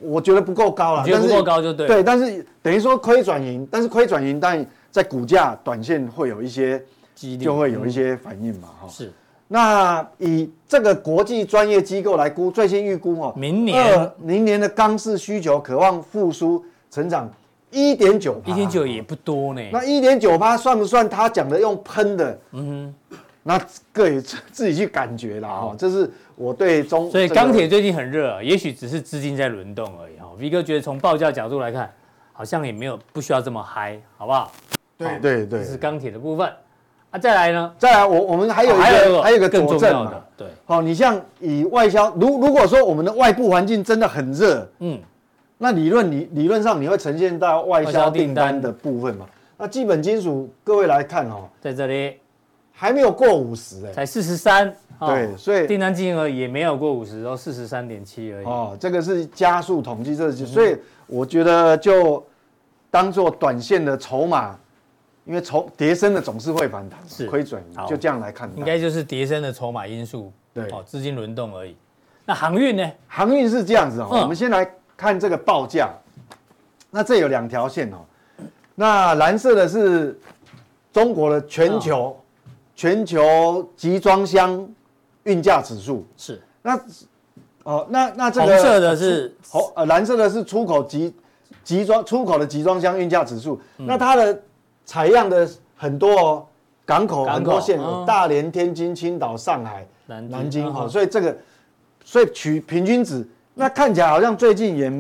[0.01, 1.05] 我觉得不够高了。
[1.05, 1.87] 觉得不够高就对。
[1.87, 6.83] 对，但是等于说亏转盈，但是亏转盈，但在股价短线会有一些
[7.15, 8.89] 激励，就会有一些反应嘛，哈。
[8.89, 9.13] 是。
[9.55, 17.33] 那以这个国际专业机构来估，最新预估哦，明年明年的钢市需求渴望复苏，成长
[17.71, 19.63] 一点九，一点九也不多呢。
[19.73, 22.37] 那一点九八算不算他讲的用喷的？
[22.51, 25.77] 嗯哼，那各也自己去感觉啦哈。
[25.79, 30.33] 这是我对中，所以钢铁最近很热，也许只是资金在轮动而已哈。
[30.37, 31.89] V 哥觉得从报价角度来看，
[32.33, 34.51] 好像也没有不需要这么嗨，好不好？
[34.99, 36.53] 对对对，这是钢铁的部分。
[37.15, 37.73] 啊，再来呢？
[37.79, 44.99] 再来，我我们还有一个、哦、还有一个还有一个佐证嘛，对，好，你像以外销，如如果说我们的外部环境真的很热，嗯，
[45.57, 49.27] 那理论理理论上你会呈现到外销订单的部分嘛？
[49.57, 52.17] 那基本金属各位来看哦，在这里
[52.73, 58.45] 还没有过五十哎，才四十三，对，所以订单金额也没有过五十，哦，四十三点七而已。
[58.45, 62.21] 哦，这个是加速统计这是，所以我觉得就
[62.91, 64.59] 当做短线的筹码。
[65.25, 68.51] 因为筹跌升的总是会反弹，是亏损，就这样来看。
[68.57, 71.75] 应该就是跌升的筹码因素，对，哦，资金轮动而已。
[72.27, 72.93] 那航运呢？
[73.09, 75.91] 航运是这样子哦，我们先来看这个报价。
[76.91, 78.05] 那这有两条线哦，
[78.75, 80.19] 那蓝色的是
[80.93, 82.15] 中国的全球
[82.77, 84.69] 全球集装箱
[85.23, 86.39] 运价指数，是。
[86.61, 86.79] 那
[87.63, 91.15] 哦，那那这个红色的是红呃蓝色的是出口集
[91.63, 94.39] 集装出口的集装箱运价指数，那它的。
[94.85, 96.47] 采样的很多哦，
[96.85, 101.37] 港口很多线，有大连、天津、青岛、上海、南京哈，所以这个，
[102.05, 104.91] 所以取平均值，那看起来好像最近也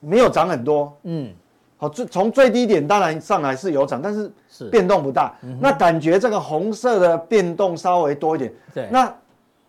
[0.00, 1.32] 没有涨很多，嗯，
[1.78, 4.30] 好，最从最低点当然上来是有涨，但是
[4.70, 9.12] 变动不大，那感觉这个红色的变动稍微多一点，对，那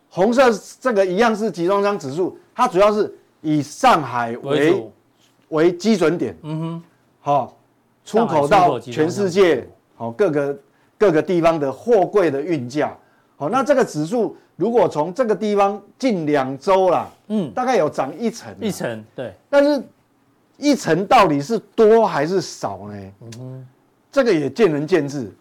[0.09, 0.43] 红色
[0.79, 4.91] 这个一样是集装箱指数，它主要是以上海为
[5.49, 6.83] 为基准点，嗯哼，
[7.21, 7.57] 好。
[8.05, 10.57] 出口到全世界，好各个
[10.97, 12.95] 各个地方的货柜的运价，
[13.37, 19.81] 好，那这个指数如果从这个地方近两周啦，嗯，大概有涨一成，一成，对，但是
[20.57, 22.93] 一成到底是多还是少呢？
[23.21, 23.67] 嗯哼，
[24.11, 25.31] 这个也见仁见智，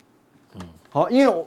[0.55, 1.46] 嗯，好，因为我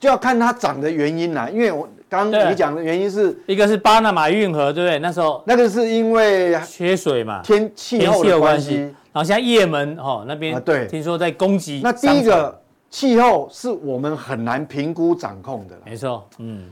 [0.00, 4.98] 就要看它涨的原因啦，因为我刚刚你讲的原因是一个是巴拿马运河，对不对？
[4.98, 8.92] 那时候那个是因为缺水嘛，天气候的关系。
[9.12, 11.82] 然后像叶门哦那边，对，听说在攻击。
[11.84, 15.78] 那第一个气候是我们很难评估掌控的。
[15.84, 16.70] 没错，嗯。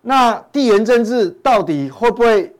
[0.00, 2.50] 那地缘政治到底会不会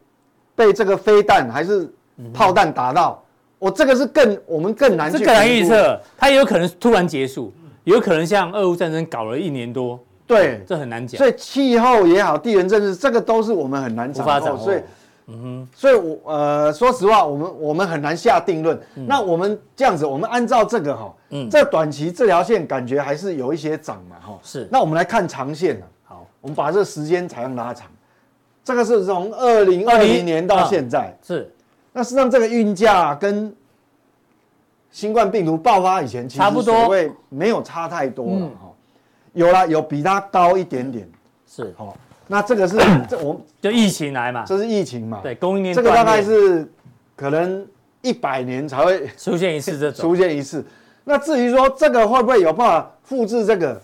[0.55, 1.91] 被这个飞弹还是
[2.35, 3.23] 炮弹打到？
[3.59, 5.99] 我这个是更我们更难去这个来预测。
[6.19, 7.51] 它也有可能突然结束，
[7.85, 9.99] 也有可能像俄乌战争搞了一年多。
[10.27, 11.19] 对，这很难讲。
[11.19, 14.59] 所以气候也好，地缘政治这个都是我们很难掌控。
[14.59, 14.81] 所以。
[15.27, 18.79] 嗯哼，所以我呃，说实话，我们我们很难下定论。
[18.95, 24.69] 嗯、那我们这样子，我们按照这个哈，嗯，这短期这条线感觉还是有一些涨嘛，哈，是。
[24.71, 27.91] 那我们来看长线啊，好，我们把这个时间采样拉长，
[28.63, 31.51] 这个是从二零二零年到现在，啊、是。
[31.95, 33.55] 那实际上这个运价跟
[34.91, 38.71] 新冠病毒爆发以前其实差不多，所谓没有差太多了哈，
[39.33, 41.09] 有啦，有比它高一点点，
[41.47, 41.97] 是，好。
[42.27, 42.77] 那这个是
[43.09, 45.21] 这我们就疫情来嘛，这是疫情嘛？
[45.23, 46.67] 对，供应链这个大概是
[47.15, 47.67] 可能
[48.01, 50.65] 一百年才会 出现一次这种出现一次。
[51.05, 53.79] 那至于说这个会不会有办法复制这个，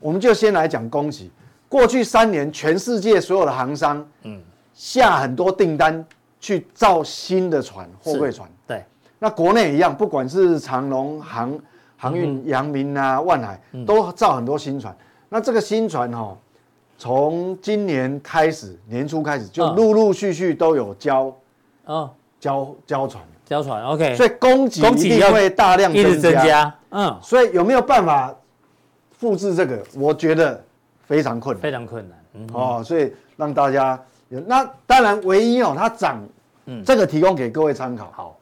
[0.00, 1.30] 我们就先来讲供给。
[1.68, 4.40] 过去三年，全世界所有的航商，嗯，
[4.74, 6.04] 下很多订单
[6.40, 8.48] 去造新的船，货柜船。
[8.66, 8.84] 对。
[9.18, 11.56] 那国内一样，不管是长龙航
[11.96, 14.94] 航运、阳明啊、万海，都造很多新船。
[15.28, 16.36] 那这个新船哈。
[17.02, 21.34] 从今年开始，年初开始就陆陆续续都有交，
[21.86, 24.14] 嗯，交交船，交船，OK。
[24.14, 27.18] 所以供给一定会大量增加，增加，嗯。
[27.20, 28.32] 所以有没有办法
[29.18, 29.82] 复制这个？
[29.96, 30.62] 我觉得
[31.04, 32.18] 非常困难，非常困难。
[32.34, 36.24] 嗯、哦，所以让大家有那当然唯一哦，它涨，
[36.66, 38.12] 嗯，这个提供给各位参考。
[38.14, 38.38] 好，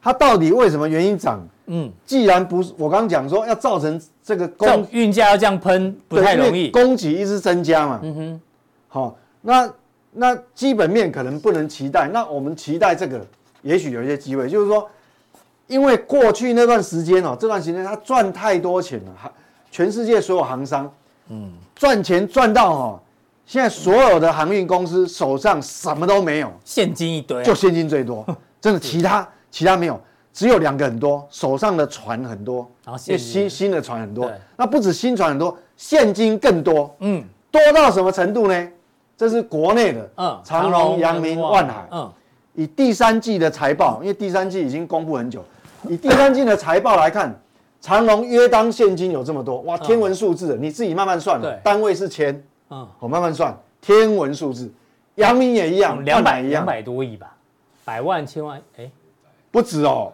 [0.00, 1.46] 它到底为什么原因涨？
[1.66, 8.00] 嗯，既然不是我刚刚讲说要造成这个供运价要这样喷不太容易，供给一直增加嘛。
[8.02, 8.40] 嗯哼，
[8.88, 9.72] 好，那
[10.12, 13.24] 那基本面可能不能期待，那我们期待这个
[13.62, 14.88] 也许有一些机会，就是说，
[15.68, 19.32] 因为过去那段时间哦，这段时间他赚太多钱了，哈，
[19.70, 20.92] 全世界所有航商，
[21.28, 23.00] 嗯，赚钱赚到哦，
[23.46, 28.26] 现在所有的航运公司手上什么都没有，现金一堆，就现金最多，
[28.60, 30.00] 真的， 其他其他没有。
[30.32, 38.68] 只有两个很多，手上的船很多，然后新新新的船很多，那不止新船很多，现金更多，嗯，多到什么程度呢？
[39.14, 42.10] 这是国内的，嗯，长隆、阳明、万海，嗯，
[42.54, 45.44] 以第三季的财报，因为第三季已经公布很久，
[45.86, 47.38] 以第三季的财报来看，
[47.80, 54.72] 长隆约当现金有这么多，哇，天文数字，你自己慢慢算，对，单位是千，嗯，我慢慢算，天文数字，
[55.16, 57.36] 阳明也一样，两百两百多亿吧，
[57.84, 58.90] 百万千万，哎，
[59.50, 60.10] 不止哦。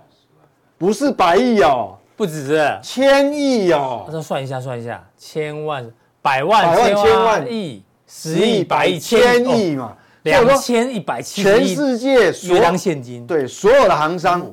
[0.78, 4.04] 不是百亿哦，不止是千亿哦。
[4.06, 5.84] 他说算一下，算一下，千万、
[6.22, 11.74] 百万、千万、亿、十亿、百亿、千亿嘛，两千一百七十亿。
[11.74, 14.46] 全世界所有现金，对所有的行商，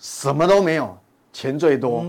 [0.00, 0.98] 什么都没有，
[1.32, 2.04] 钱最多。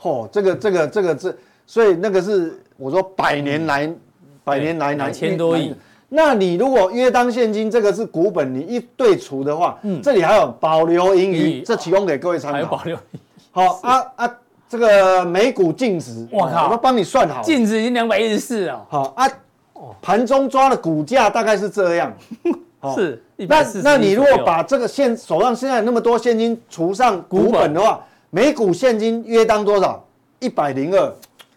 [0.00, 3.98] 嚯，这个这个这个这，所以那个是我说百年来，嗯、
[4.42, 5.74] 百年来两千多亿。
[6.12, 12.56] 那你如果约当现金，这个是股本，你一对除的话，嗯，这里还有保留盈余，这提供给各位参考。
[12.56, 13.18] 还有保留盈余。
[13.52, 14.36] 好啊啊，
[14.68, 17.40] 这个每股净值，我靠，我都帮你算好。
[17.42, 18.80] 净值已经两百一十四哦。
[18.88, 19.28] 好啊，
[20.02, 22.12] 盘中抓的股价大概是这样。
[22.96, 23.22] 是。
[23.36, 30.04] 那那你如果把这个现手上现在那么多现金除上股本的话，每股现金约当多少？
[30.40, 31.14] 一百零二。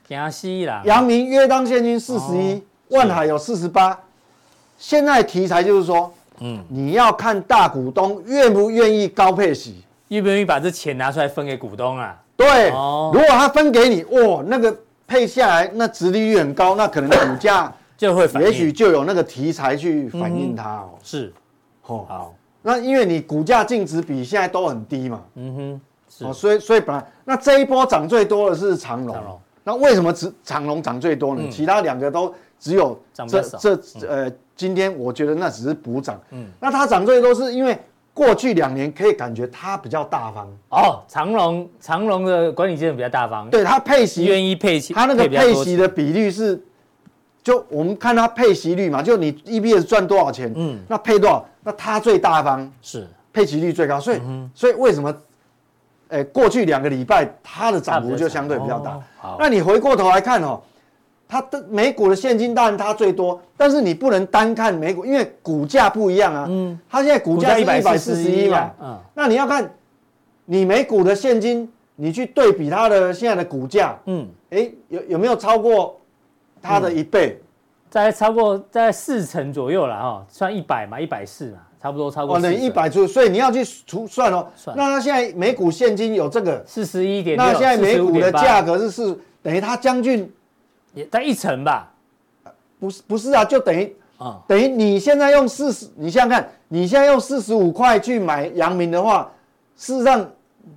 [0.08, 0.84] 加息啦。
[0.86, 4.00] 阳明约当现金四十一，万海有四十八。
[4.84, 12.22] 现在题材就是说，嗯，你要看大股东愿不愿意高配息，愿不愿意把这钱拿出来分给股东啊？
[12.36, 20.90] 对，哦、如果他分给你，哇，那个配下来，那殖利率很高，那可能股价 就会反映，也许就有那个题材去反映它哦。
[21.02, 21.32] 是，
[21.84, 31.44] 哦，好，那因为你股价净值比现在都很低嘛，嗯哼，是，哦，所以所以本来那这一波涨最多的是长荣，长荣，那为什么只长隆涨最多呢？
[31.46, 34.30] 嗯、其他两个都只有这这呃。
[34.56, 37.78] 今天我觉得那只是补涨，嗯，那它涨最多是因为
[38.14, 40.48] 过去两年可以感觉它比较大方。
[40.70, 41.02] 哦。
[41.08, 46.62] 长隆长隆的管理阶层比较大方，对它配息愿意配息，它那个配息的比率是，
[47.42, 53.08] 就我们看它配息率嘛，就你 EPS 赚多少钱，嗯，那配多少，那它最大方是。
[53.34, 55.12] 配息率最高，所以、嗯、所以为什么，
[56.10, 58.92] 哎，过去两个礼拜它的涨幅就相对比较大。
[58.92, 60.62] 哦、好，那你回过头来看哦。
[61.34, 66.46] 它的每股的现金当然它最多，但是你不能单看每股，因为股价不一样啊。
[66.48, 68.70] 嗯，它现在股价一百四十一嘛。
[68.80, 69.68] 嗯，那你要看
[70.46, 73.98] 你每股的现金，你去对比它的现在的股价。
[74.06, 76.00] 嗯，哎，有有没有超过
[76.62, 77.42] 它的一倍？
[77.90, 82.36] 在、嗯、超过在四成左右了哈，算一百嘛，一百四嘛，差不多超过。
[82.36, 84.46] 哦，等于一百出，所以你要去除算哦。
[84.56, 84.78] 算。
[84.78, 90.32] 那它现在每股现金有这个四十一点，那现在每股的价格是四，等于它将近。
[90.94, 91.92] 也在一成吧，
[92.80, 99.32] 不是不是啊，就等于啊，等于你现在用四十，你想想看，你现在用四十五块去买阳明的话，
[99.76, 100.30] 事实上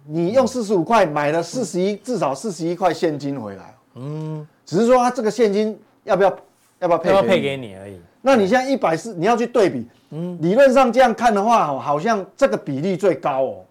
[0.06, 3.74] 你用四十五块买了四十一，至少四十一块现金回来。
[3.94, 6.30] 嗯，只是说它这个现金要不要
[6.78, 8.00] 要不要配要配给你而已。
[8.22, 13.64] 那你现在一百四，你要去对比，嗯，理论上这样看的话，好像这个比例最高哦。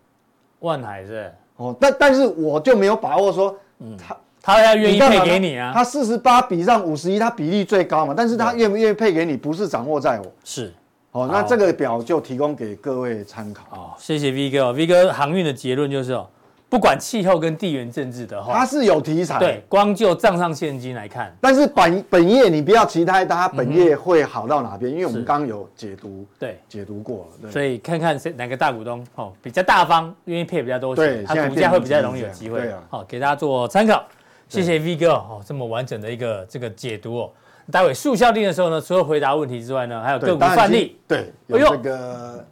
[0.59, 4.15] 万海是哦，但但是我就没有把握说，嗯，他。
[4.45, 5.71] 他要愿意配给你啊？
[5.73, 8.13] 他四十八比上五十一，他比例最高嘛？
[8.15, 10.31] 但是他愿不愿意配给你，不是掌握在我。
[10.43, 10.71] 是，
[11.13, 13.63] 哦，那这个表就提供给各位参考。
[13.71, 16.27] 哦，谢谢 V 哥，V 哥航运的结论就是哦，
[16.69, 19.39] 不管气候跟地缘政治的话，它是有题材。
[19.39, 27.37] 对，光就账上现金来看，但是本本业你不要期待它本业会好到哪边，因为我们刚刚有解读，对，解读过了。
[27.41, 32.59] 对，所以看看谁哪个大股东哦比较大方，愿意配比较多钱，它股价会比较容易有机会。
[32.59, 34.03] 对啊，好，给大家做参考。
[34.47, 37.31] 谢谢 V 哥哦，这么完整的一个这个解读哦。
[37.71, 40.97] 待会速效定的时候呢，除了回答问题之外呢，还有个股范例。
[41.07, 42.47] 对，有这个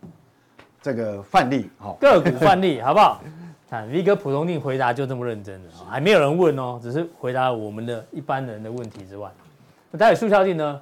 [0.82, 3.22] 这个范例，好，个股范例好不好？
[3.70, 9.32] 看 V 哥普通定回答就这么认真的，还没有人问哦，只是回答我们的一般人的问题之外。
[9.92, 10.82] 那待会速效定呢？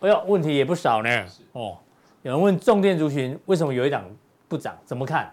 [0.00, 1.08] 哎呦，问题也不少呢。
[1.52, 1.76] 哦，
[2.22, 4.04] 有人问重电族群为什么有一档
[4.46, 4.76] 不涨？
[4.84, 5.32] 怎么看？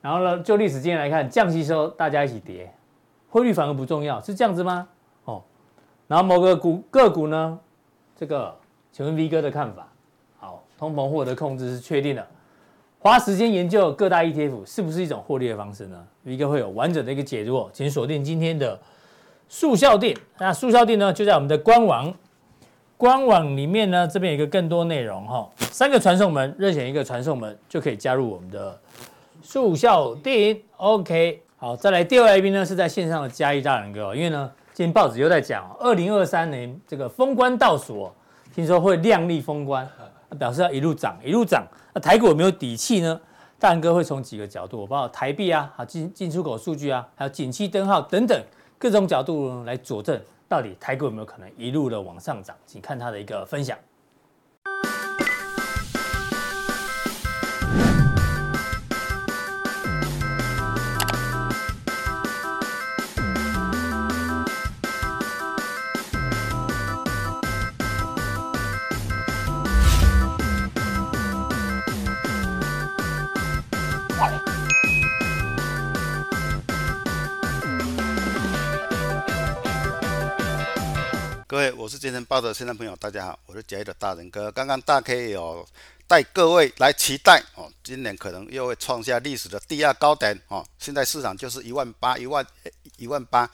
[0.00, 2.72] 然后呢，就历史经验来看，降息时候大家一起跌。
[3.36, 4.88] 汇率反而不重要，是这样子吗？
[5.26, 5.42] 哦，
[6.08, 7.58] 然后某个股个股呢，
[8.18, 8.56] 这个
[8.90, 9.86] 请问 V 哥的看法？
[10.38, 12.26] 好，通膨获得控制是确定的，
[12.98, 18.80] 花时间研究各大 ETF 是不是一种获利的方式呢？V 哥会有完整的一个解读哦，请锁定今天的
[19.50, 20.16] 速效定。
[20.38, 22.14] 那速效定呢，就在我们的官网，
[22.96, 28.80] 官网里面呢，这边有一个更多内容哈、三个传送门，任选一个传送门就可以加入我们的
[29.42, 30.58] 速效定。
[30.78, 31.42] OK。
[31.66, 34.14] 好，再来第二位来宾呢，是在线上的嘉义大仁哥。
[34.14, 38.08] 因为呢，今天报纸又在讲，二零二三年这个封关倒数，
[38.54, 39.84] 听说会亮丽封关，
[40.38, 41.66] 表示要一路涨一路涨。
[41.92, 43.20] 那台股有没有底气呢？
[43.58, 48.40] 大仁哥会从几个角度，包括台币啊、好进进出口数据啊，还有景气灯号等等
[48.78, 50.16] 各种角度，来佐证
[50.48, 52.54] 到底台股有没有可能一路的往上涨。
[52.64, 53.76] 请看他的一个分享。
[81.86, 84.50] 我是金钱报的现场朋友，大家好，我是杰的大仁哥。
[84.50, 85.64] 刚刚大 K 有
[86.08, 90.66] 带各位来期待哦，今年可能又会创下历史的第二高点哦。
[90.80, 92.44] 现在市场就是一万八，一万
[92.96, 93.48] 一万八，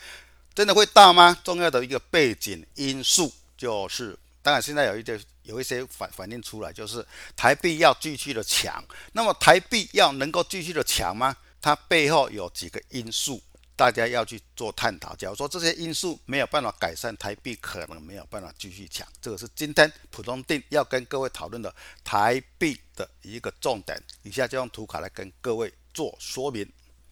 [0.55, 1.37] 真的会大吗？
[1.45, 7.07] 重要的一个背景因素就是，当然现在有一些有一些反反映出来，就是
[7.37, 8.83] 台币要继续的强。
[9.12, 11.37] 那么台币要能够继续的强吗？
[11.61, 13.39] 它背后有几个因素，
[13.83, 15.12] 大家要去做探讨。
[15.16, 19.05] 假如说这些因素没有办法改善，台币可能没有办法继续强。
[19.20, 21.74] 这个是今天普通定要跟各位讨论的
[22.05, 24.01] 台币的一个重点。
[24.22, 26.64] 以下就用图卡来跟各位做说明。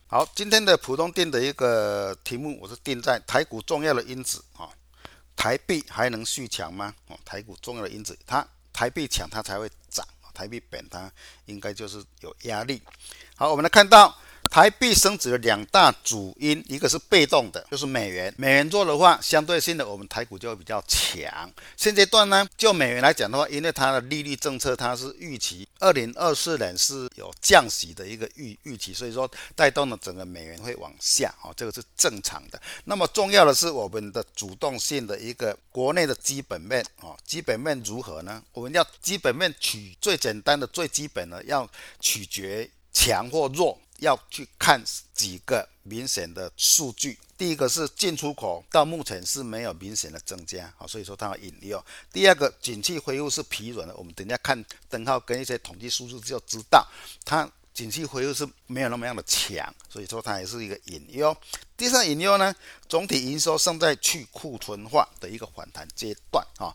[0.07, 4.71] 好，今天的普通定的一个题目，我是定在台股重要的因子啊，
[5.35, 6.95] 台币还能续强吗？
[7.09, 11.11] 哦，台股重要的因子，它台币强它才会涨，台币贬它
[11.47, 12.81] 应该就是有压力。
[13.35, 14.17] 好，我们来看到。
[14.51, 18.35] 台币升值的两大主因，一个是被动的，就是美元。
[18.37, 21.49] 美元弱的话，相对性的我们台股就会比较强。
[21.77, 32.61] 现阶段呢，就美元来讲的话，因为它的利率政策，它是预期二零二四年是有降息的一个预预期，所以说带动了整个美元会往下，哦，这个是正常的。
[32.85, 38.43] 那么重要的是我们的主动性的一个国内的基本面，哦，基本面如何呢？
[38.53, 41.71] 我们要基本面取最简单的、最基本的，要
[42.01, 43.79] 取决强或弱。
[44.01, 44.83] 要去看
[45.15, 51.85] 几个明显的数据，第一个是进出口到目前是没有明显的增加，啊，所以说它有隐忧。
[52.13, 56.87] 第二个，景气恢复是疲软的，我们等一下看灯号跟一些统计数字就知道，
[57.25, 61.37] 它景气恢复是没有那么样的强，所以说它也是一个隐忧。
[61.77, 62.55] 第三隐忧呢，
[62.89, 66.75] 总体营收尚在去库存化的一个反弹阶段，啊，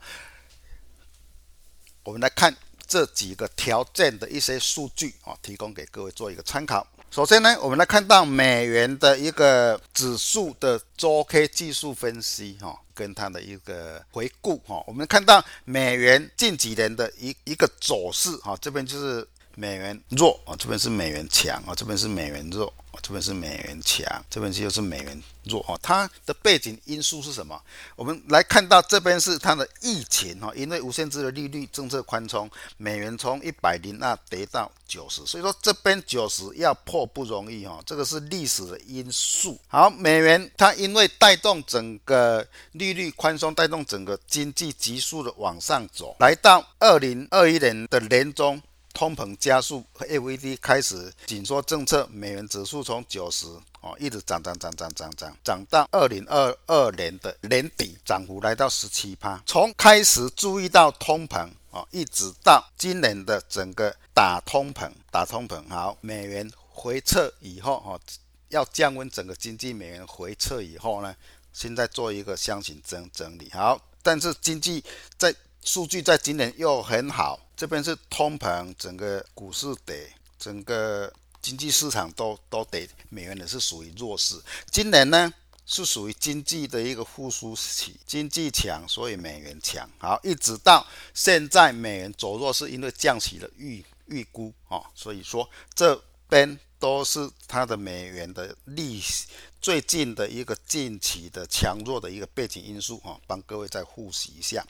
[2.04, 2.56] 我们来看
[2.88, 6.86] 这几个条件的一些数据，啊，提供给各位做一个参考。
[7.16, 19.26] 首先呢，我们来看到美元的一个指数的周 K 技术分析，哈，跟它的一个回顾，哈，我们看到美元近几年的一一个走势，哈，这边就是
[19.56, 22.74] 美元弱，啊，这边是美元强，啊，这边是美元弱。
[23.02, 25.78] 这边是美元强，这边就是美元弱哈。
[25.84, 27.62] 它的背景因素是什么？
[27.96, 37.80] 我们来看到这边是它的疫情哈，因为无限制的利率政策宽松，美元从一百零二跌到九十，所以说这边九十要破不容易哈。
[37.86, 39.60] 这个是历史的因素。
[39.68, 48.60] 好，美元它因为带动整个利率宽松，带动整个经济急速的往上走，来到二零二一年的年中。
[48.96, 53.46] 通膨加速，FED 开始紧缩政策，美元指数从九十
[53.82, 59.44] 哦一直涨涨涨涨涨涨涨到二零二二年的年底，涨幅来到十七趴。
[59.46, 68.00] 从开始注意到通膨哦，一直到今年的整个打通膨，打通膨好，美元回撤以后哦，
[68.48, 71.14] 要降温整个经济，美元回撤以后呢，
[71.52, 74.82] 现在做一个箱型整整理好，但是经济
[75.18, 75.36] 在
[75.66, 77.42] 数据在今年又很好。
[77.56, 84.36] 这边是通膨，整个股市跌，整个经济市场都都跌，美元也是属于弱势。
[84.70, 85.34] 今年呢
[85.66, 89.90] 是属于经济的一个复苏期，经济强，所以美元强。
[89.98, 95.96] 好，一直到现在美元走弱，是因为降息的预预估啊、所以说这
[96.28, 99.26] 边都是它的美元的历史
[99.62, 104.66] 最近的一个近期的强弱的一个背景因素啊、哦，帮各位再复习一下。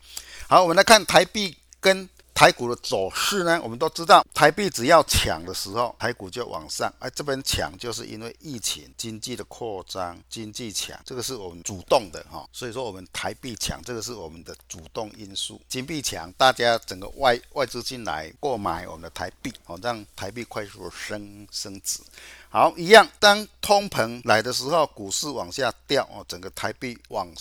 [0.47, 2.07] 好，我们来看台币跟。
[2.35, 6.93] 台股的走势呢，我们都知道，台币只要抢的时候，台股就往上。
[6.99, 12.45] 哎，这边抢就是因为疫情、经济的扩张、经济强，这个是我们主动的哈。
[12.51, 15.61] 所以说我们台币强，这个是我们的主动因素。
[15.69, 22.01] 金币强，大家整个外外资进来购买我们的台币，哦，让台币快速升升值。
[22.49, 27.31] 好，一样，当通膨来的时候，股市往下掉，哦，整个台币往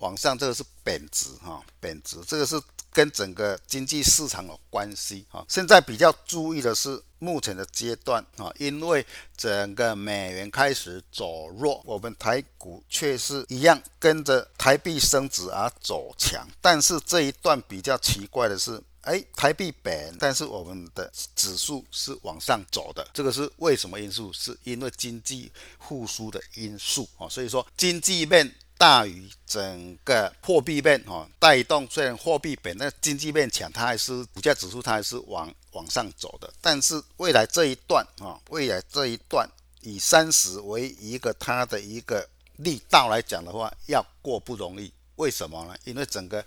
[0.00, 2.60] 往上，这个是贬值哈，贬值，这个是。
[2.98, 5.44] 跟整个经济市场有关系啊。
[5.48, 16.44] 现在比较注意的是目前的阶段啊，因为整个美元开始走弱，我们台股却是一样跟着台币升值而走强。
[16.60, 24.32] 但是这一段比较奇怪的是，哎，台币贬，但是我们的指数是往上走的，这个是为什么因素？
[24.32, 27.28] 是因为经济复苏的因素啊。
[27.28, 28.52] 所以说经济面。
[28.78, 36.48] 大于整个货币面哈，带动虽然货币贬，那经济面强，它还是股价指数它还是往往上走的。
[36.60, 39.50] 但是未来这一段啊，未来这一段
[39.80, 42.26] 以三十为一个它的一个
[42.58, 44.92] 力道来讲的话，要过不容易。
[45.16, 45.74] 为什么呢？
[45.82, 46.44] 因为整个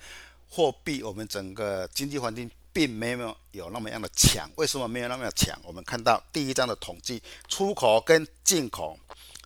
[0.49, 4.49] 货币，我们整个经济环境并没有有那么样的强。
[4.55, 5.59] 为什么没有那么强？
[5.63, 8.97] 我们看到第一张的统计，出口跟进口。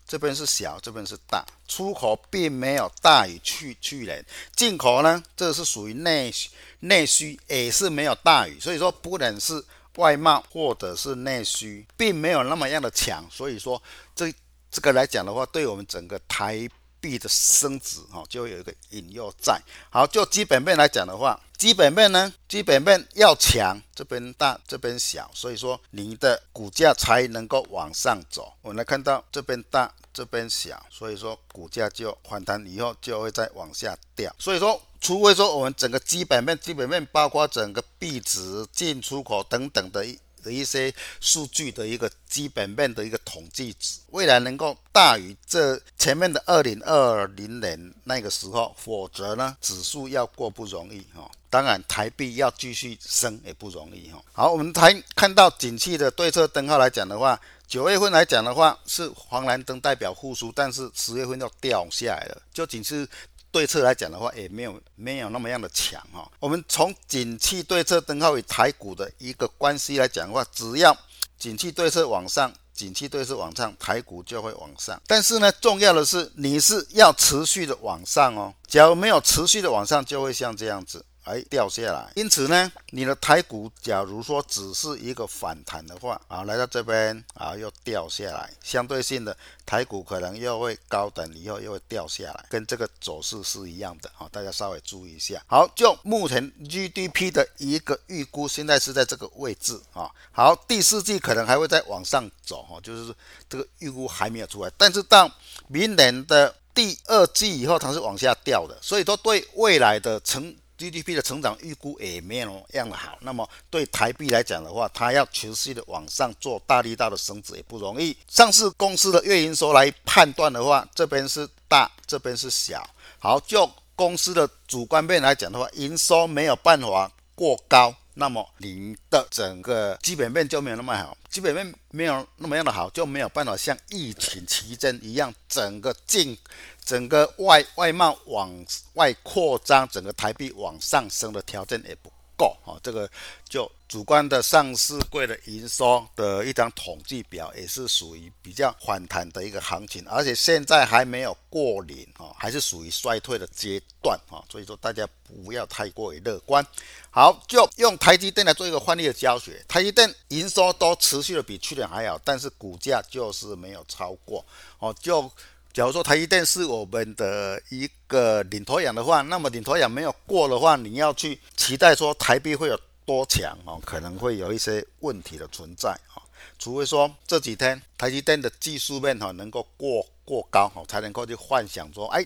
[0.07, 4.23] 这边是小，这边是大，出口并没有大于去去年，
[4.55, 6.49] 进口呢，这是属于内需，
[6.81, 9.63] 内需也是没有大于，所以说不能是
[9.95, 13.81] 外贸或者是内需，并没有那么样的强，所以说
[14.15, 14.31] 这
[14.69, 19.59] 这个来讲的话，对我们整个台币的升值哈，就会有一个引诱在。
[19.89, 28.53] 好，就基本面来讲的话，基本面呢，基本面要强，这边大这边小，所以说你的股价才能够往上走。
[28.61, 34.33] 我们来看到这边大，这边小，所以说股价就反弹以后就会再往下掉。
[34.37, 40.19] 所以说，除非说我们整个基本面，基本面包括整个币值、进出口等等的一。
[40.45, 51.29] 的一些数据的一个基本面的一个统计值，未来能够大于这前面的二零二零年那个时候，否则呢，指数要过不容易哈。
[51.49, 54.21] 当然，台币要继续升也不容易哈。
[54.31, 63.07] 好，我们谈看到景气的对策灯号来讲的话，九月份来讲的话是黄蓝灯代表复苏，但是十月份要掉下来了，就仅是。
[63.55, 66.29] 对策来讲的话，也没有没有那么样的强哈。
[66.41, 70.93] 我们从景气对策灯号与台股的一个关系来讲的话，只要
[71.39, 75.01] 景气对策往上，景气对策往上，台股就会往上。
[75.07, 78.53] 但是呢，重要的是你是要持续的往上哦。
[78.67, 81.05] 假如没有持续的往上，就会像这样子。
[81.25, 82.09] 哎，掉下来。
[82.15, 88.49] 因此呢，你的台股假如说只是一个反弹的话，啊，来到这边啊，又掉下来。
[88.63, 94.09] 相对性的，台股可能又会高等，以后又会掉下来，跟这个走势是一样的。
[94.17, 95.43] 啊，大家稍微注意一下。
[95.47, 100.09] 好，就目前 GDP 的一个预估，现在是在这个位置啊。
[100.31, 103.13] 好，第四季可能还会再往上走哈，就是
[103.49, 104.71] 这个预估还没有出来。
[104.77, 105.29] 但是到
[105.67, 108.77] 明年的第二季以后，它是往下掉的。
[108.81, 118.15] 所以说，对未来的成 GDP 的成长预估也没有样的好，那么对台币来讲的话，它要持续的往上做大力道的升值也不容易。
[118.27, 122.85] 上市公司的月营收来判断的话，这边是大，这边是小。
[123.19, 136.37] 好，就公司的主观面来讲的话，营收没有办法过高，那么您的整个基本面就没有那么好，基本面没有那么样的好，就没有办法像疫情期间一样，整个进。
[136.85, 138.63] 整个外外贸往
[138.93, 142.79] 外扩张，整个台币往上升的条件也不够啊。
[142.83, 143.09] 这个
[143.47, 154.43] 就主观的上市柜的营收的一张统计表，也是属于比较反弹的一个行情，而且现在还没有过零啊，还是属于衰退的阶段啊。
[154.49, 156.65] 所以说大家不要太过于乐观。
[157.09, 159.63] 好，就用台积电来做一个换例的教学。
[159.67, 164.45] 台积电营收都持续的比去年还好，但是股价就是没有超过
[164.79, 165.31] 哦，就。
[165.75, 176.23] 假如说台积电是我们的一个领头羊的话，那么领头羊没有过的话，你要去期待说台币会有多强哦，可能会有一些问题的存在啊。
[176.57, 182.25] 除非说这几天台积电的技术面哈能够过过高哈，才能够去幻想说，哎，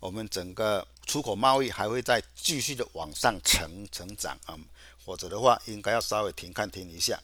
[0.00, 4.58] 我们整个出口贸易还会再继续的往上成成长啊，
[5.04, 7.16] 否则的话，应该要稍微停看停一下。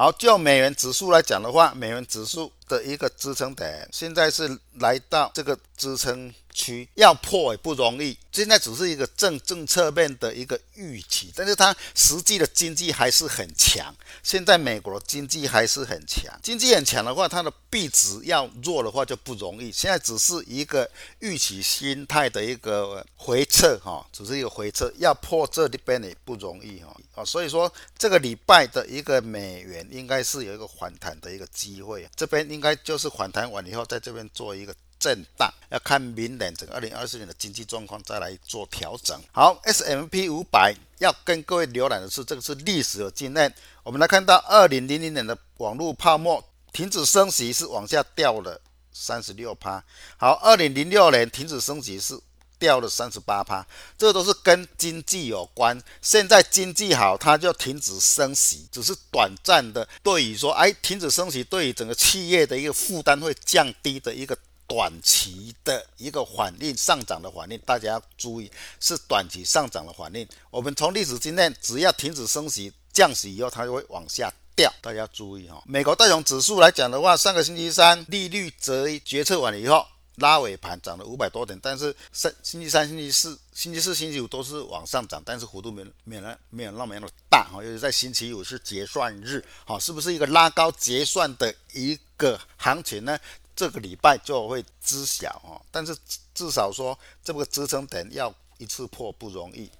[0.00, 8.16] 好，就美元指数来讲的话，美元指数的一个支撑点，现在是来到这个支撑区，要破也不容易。
[8.32, 13.94] 现在只是一个政政策面的一个预期，但是它实际的经济还是很强。
[14.22, 19.72] 现在美国的经济还是很强，经济很强的话，它的币值要弱的话就不容易。
[19.72, 20.88] 现在只是一个
[21.18, 27.24] 预期心态的一个回撤哈，只是一个回撤，要破这里边也不容易哈啊。
[27.24, 34.74] 所以说这个礼拜的一个美元应该是有一个反弹的一个机会，这边应该就是反弹完以后，在这边做一个。
[35.00, 39.18] 震荡要看明年整个二零二四年的经济状况再来做调整。
[39.32, 43.52] 好，S M P 五百要跟各位浏览的是，这个是历史的经验。
[43.82, 48.60] 我们来看到二零零零年的网络泡沫停止升息是往下掉了
[48.92, 49.82] 三十六趴。
[50.18, 52.20] 好，二零零六年停止升息是
[52.58, 55.82] 掉了三十八趴，这都是跟经济有关。
[56.02, 59.88] 现在经济好，它就停止升息，只是短暂的。
[60.02, 64.36] 对于说，哎，停止升息对于整个企业的一个负担会降低的一个。
[64.70, 68.48] 短期的一个反应上涨的反应，大家要注意，
[68.78, 70.24] 是短期上涨的反应。
[70.48, 74.72] 我们从历史经验，只要停止升息、降息以后，它就会往下掉。
[74.80, 75.60] 大家要注意哈。
[75.66, 79.84] 美国道琼指数来讲的话，上个星期三利率决决策完了以后，
[80.18, 87.60] 拉尾盘涨了五百多点，但是星星期三、星期四、星期四、星期五都是往上涨，但是幅度没没有没有那么大哈。
[87.60, 93.18] 尤其在星期五是结算日，哈，是不是一个拉高结算的一个行情呢？
[93.60, 95.94] 这个礼拜就会知晓哦，但是
[96.32, 99.70] 至少说这个支撑点要一次破不容易。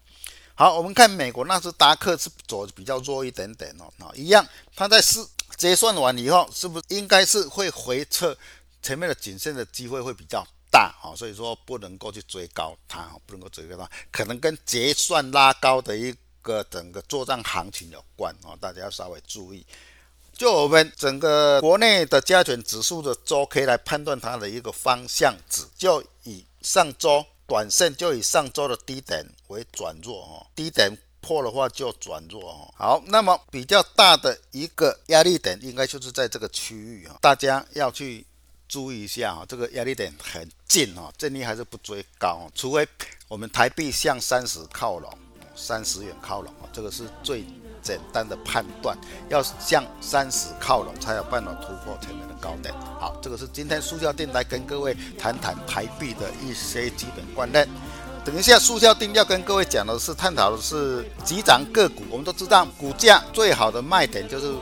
[0.55, 5.27] 好，我们看美国纳斯达克是走比较弱一点点哦，啊，一样，它在是
[5.57, 8.37] 结算完以后，是不是应该是会回撤？
[8.83, 19.65] 前面的颈线的机会会比较大哦，所以说不能够去追高它，不能够追高它，可能跟结算拉高的一个整个作战行情有关哦，大家要稍微注意。
[20.41, 32.73] 就我们整个国内的加权指数的周 K 来判断它的一个方向指，就以上周短线就以上周的低点为转弱哦，低点破的话就转弱哦。
[32.75, 38.25] 好，那么比较大的一个压力点应该就是在这个区域啊，大家要去
[38.67, 42.89] 注意一下啊，这个压力点很近啊，建议还是不追高，除非
[43.29, 45.13] 我们台币向三十靠拢，
[45.55, 47.45] 三十元靠拢啊，这个是最。
[47.83, 48.97] 简单的判断，
[49.29, 52.75] 要向三十靠拢，才有办法突破前面的高点。
[52.99, 57.69] 好，这个是今天速效定来跟各位谈谈台币的一些基本观念。
[58.25, 62.03] 等一下，速效定要跟各位讲的是探讨的是急涨个股。
[62.11, 64.53] 我们都知道，股价最好的卖点就是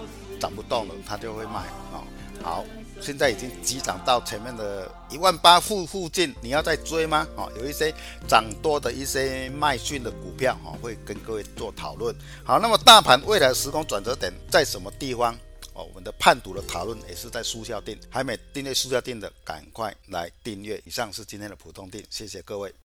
[0.41, 1.61] 涨不动了，它就会卖
[1.93, 2.03] 啊。
[2.43, 2.65] 好。
[3.01, 7.27] 现在已经急涨到前面的一万八附附近，你要再追吗？
[7.37, 7.95] 哦，有一些
[8.27, 12.15] 涨多的一些卖讯的股票，哦，会跟各位做讨论。
[12.45, 15.35] 好，那么大盘未来时空转折点在什么地方？
[15.75, 20.83] 哦，我们的判读的讨论也是在速效定，还没订阅速效定的，赶快来订阅。
[20.85, 22.75] 以上是今天的普通定，谢谢各位。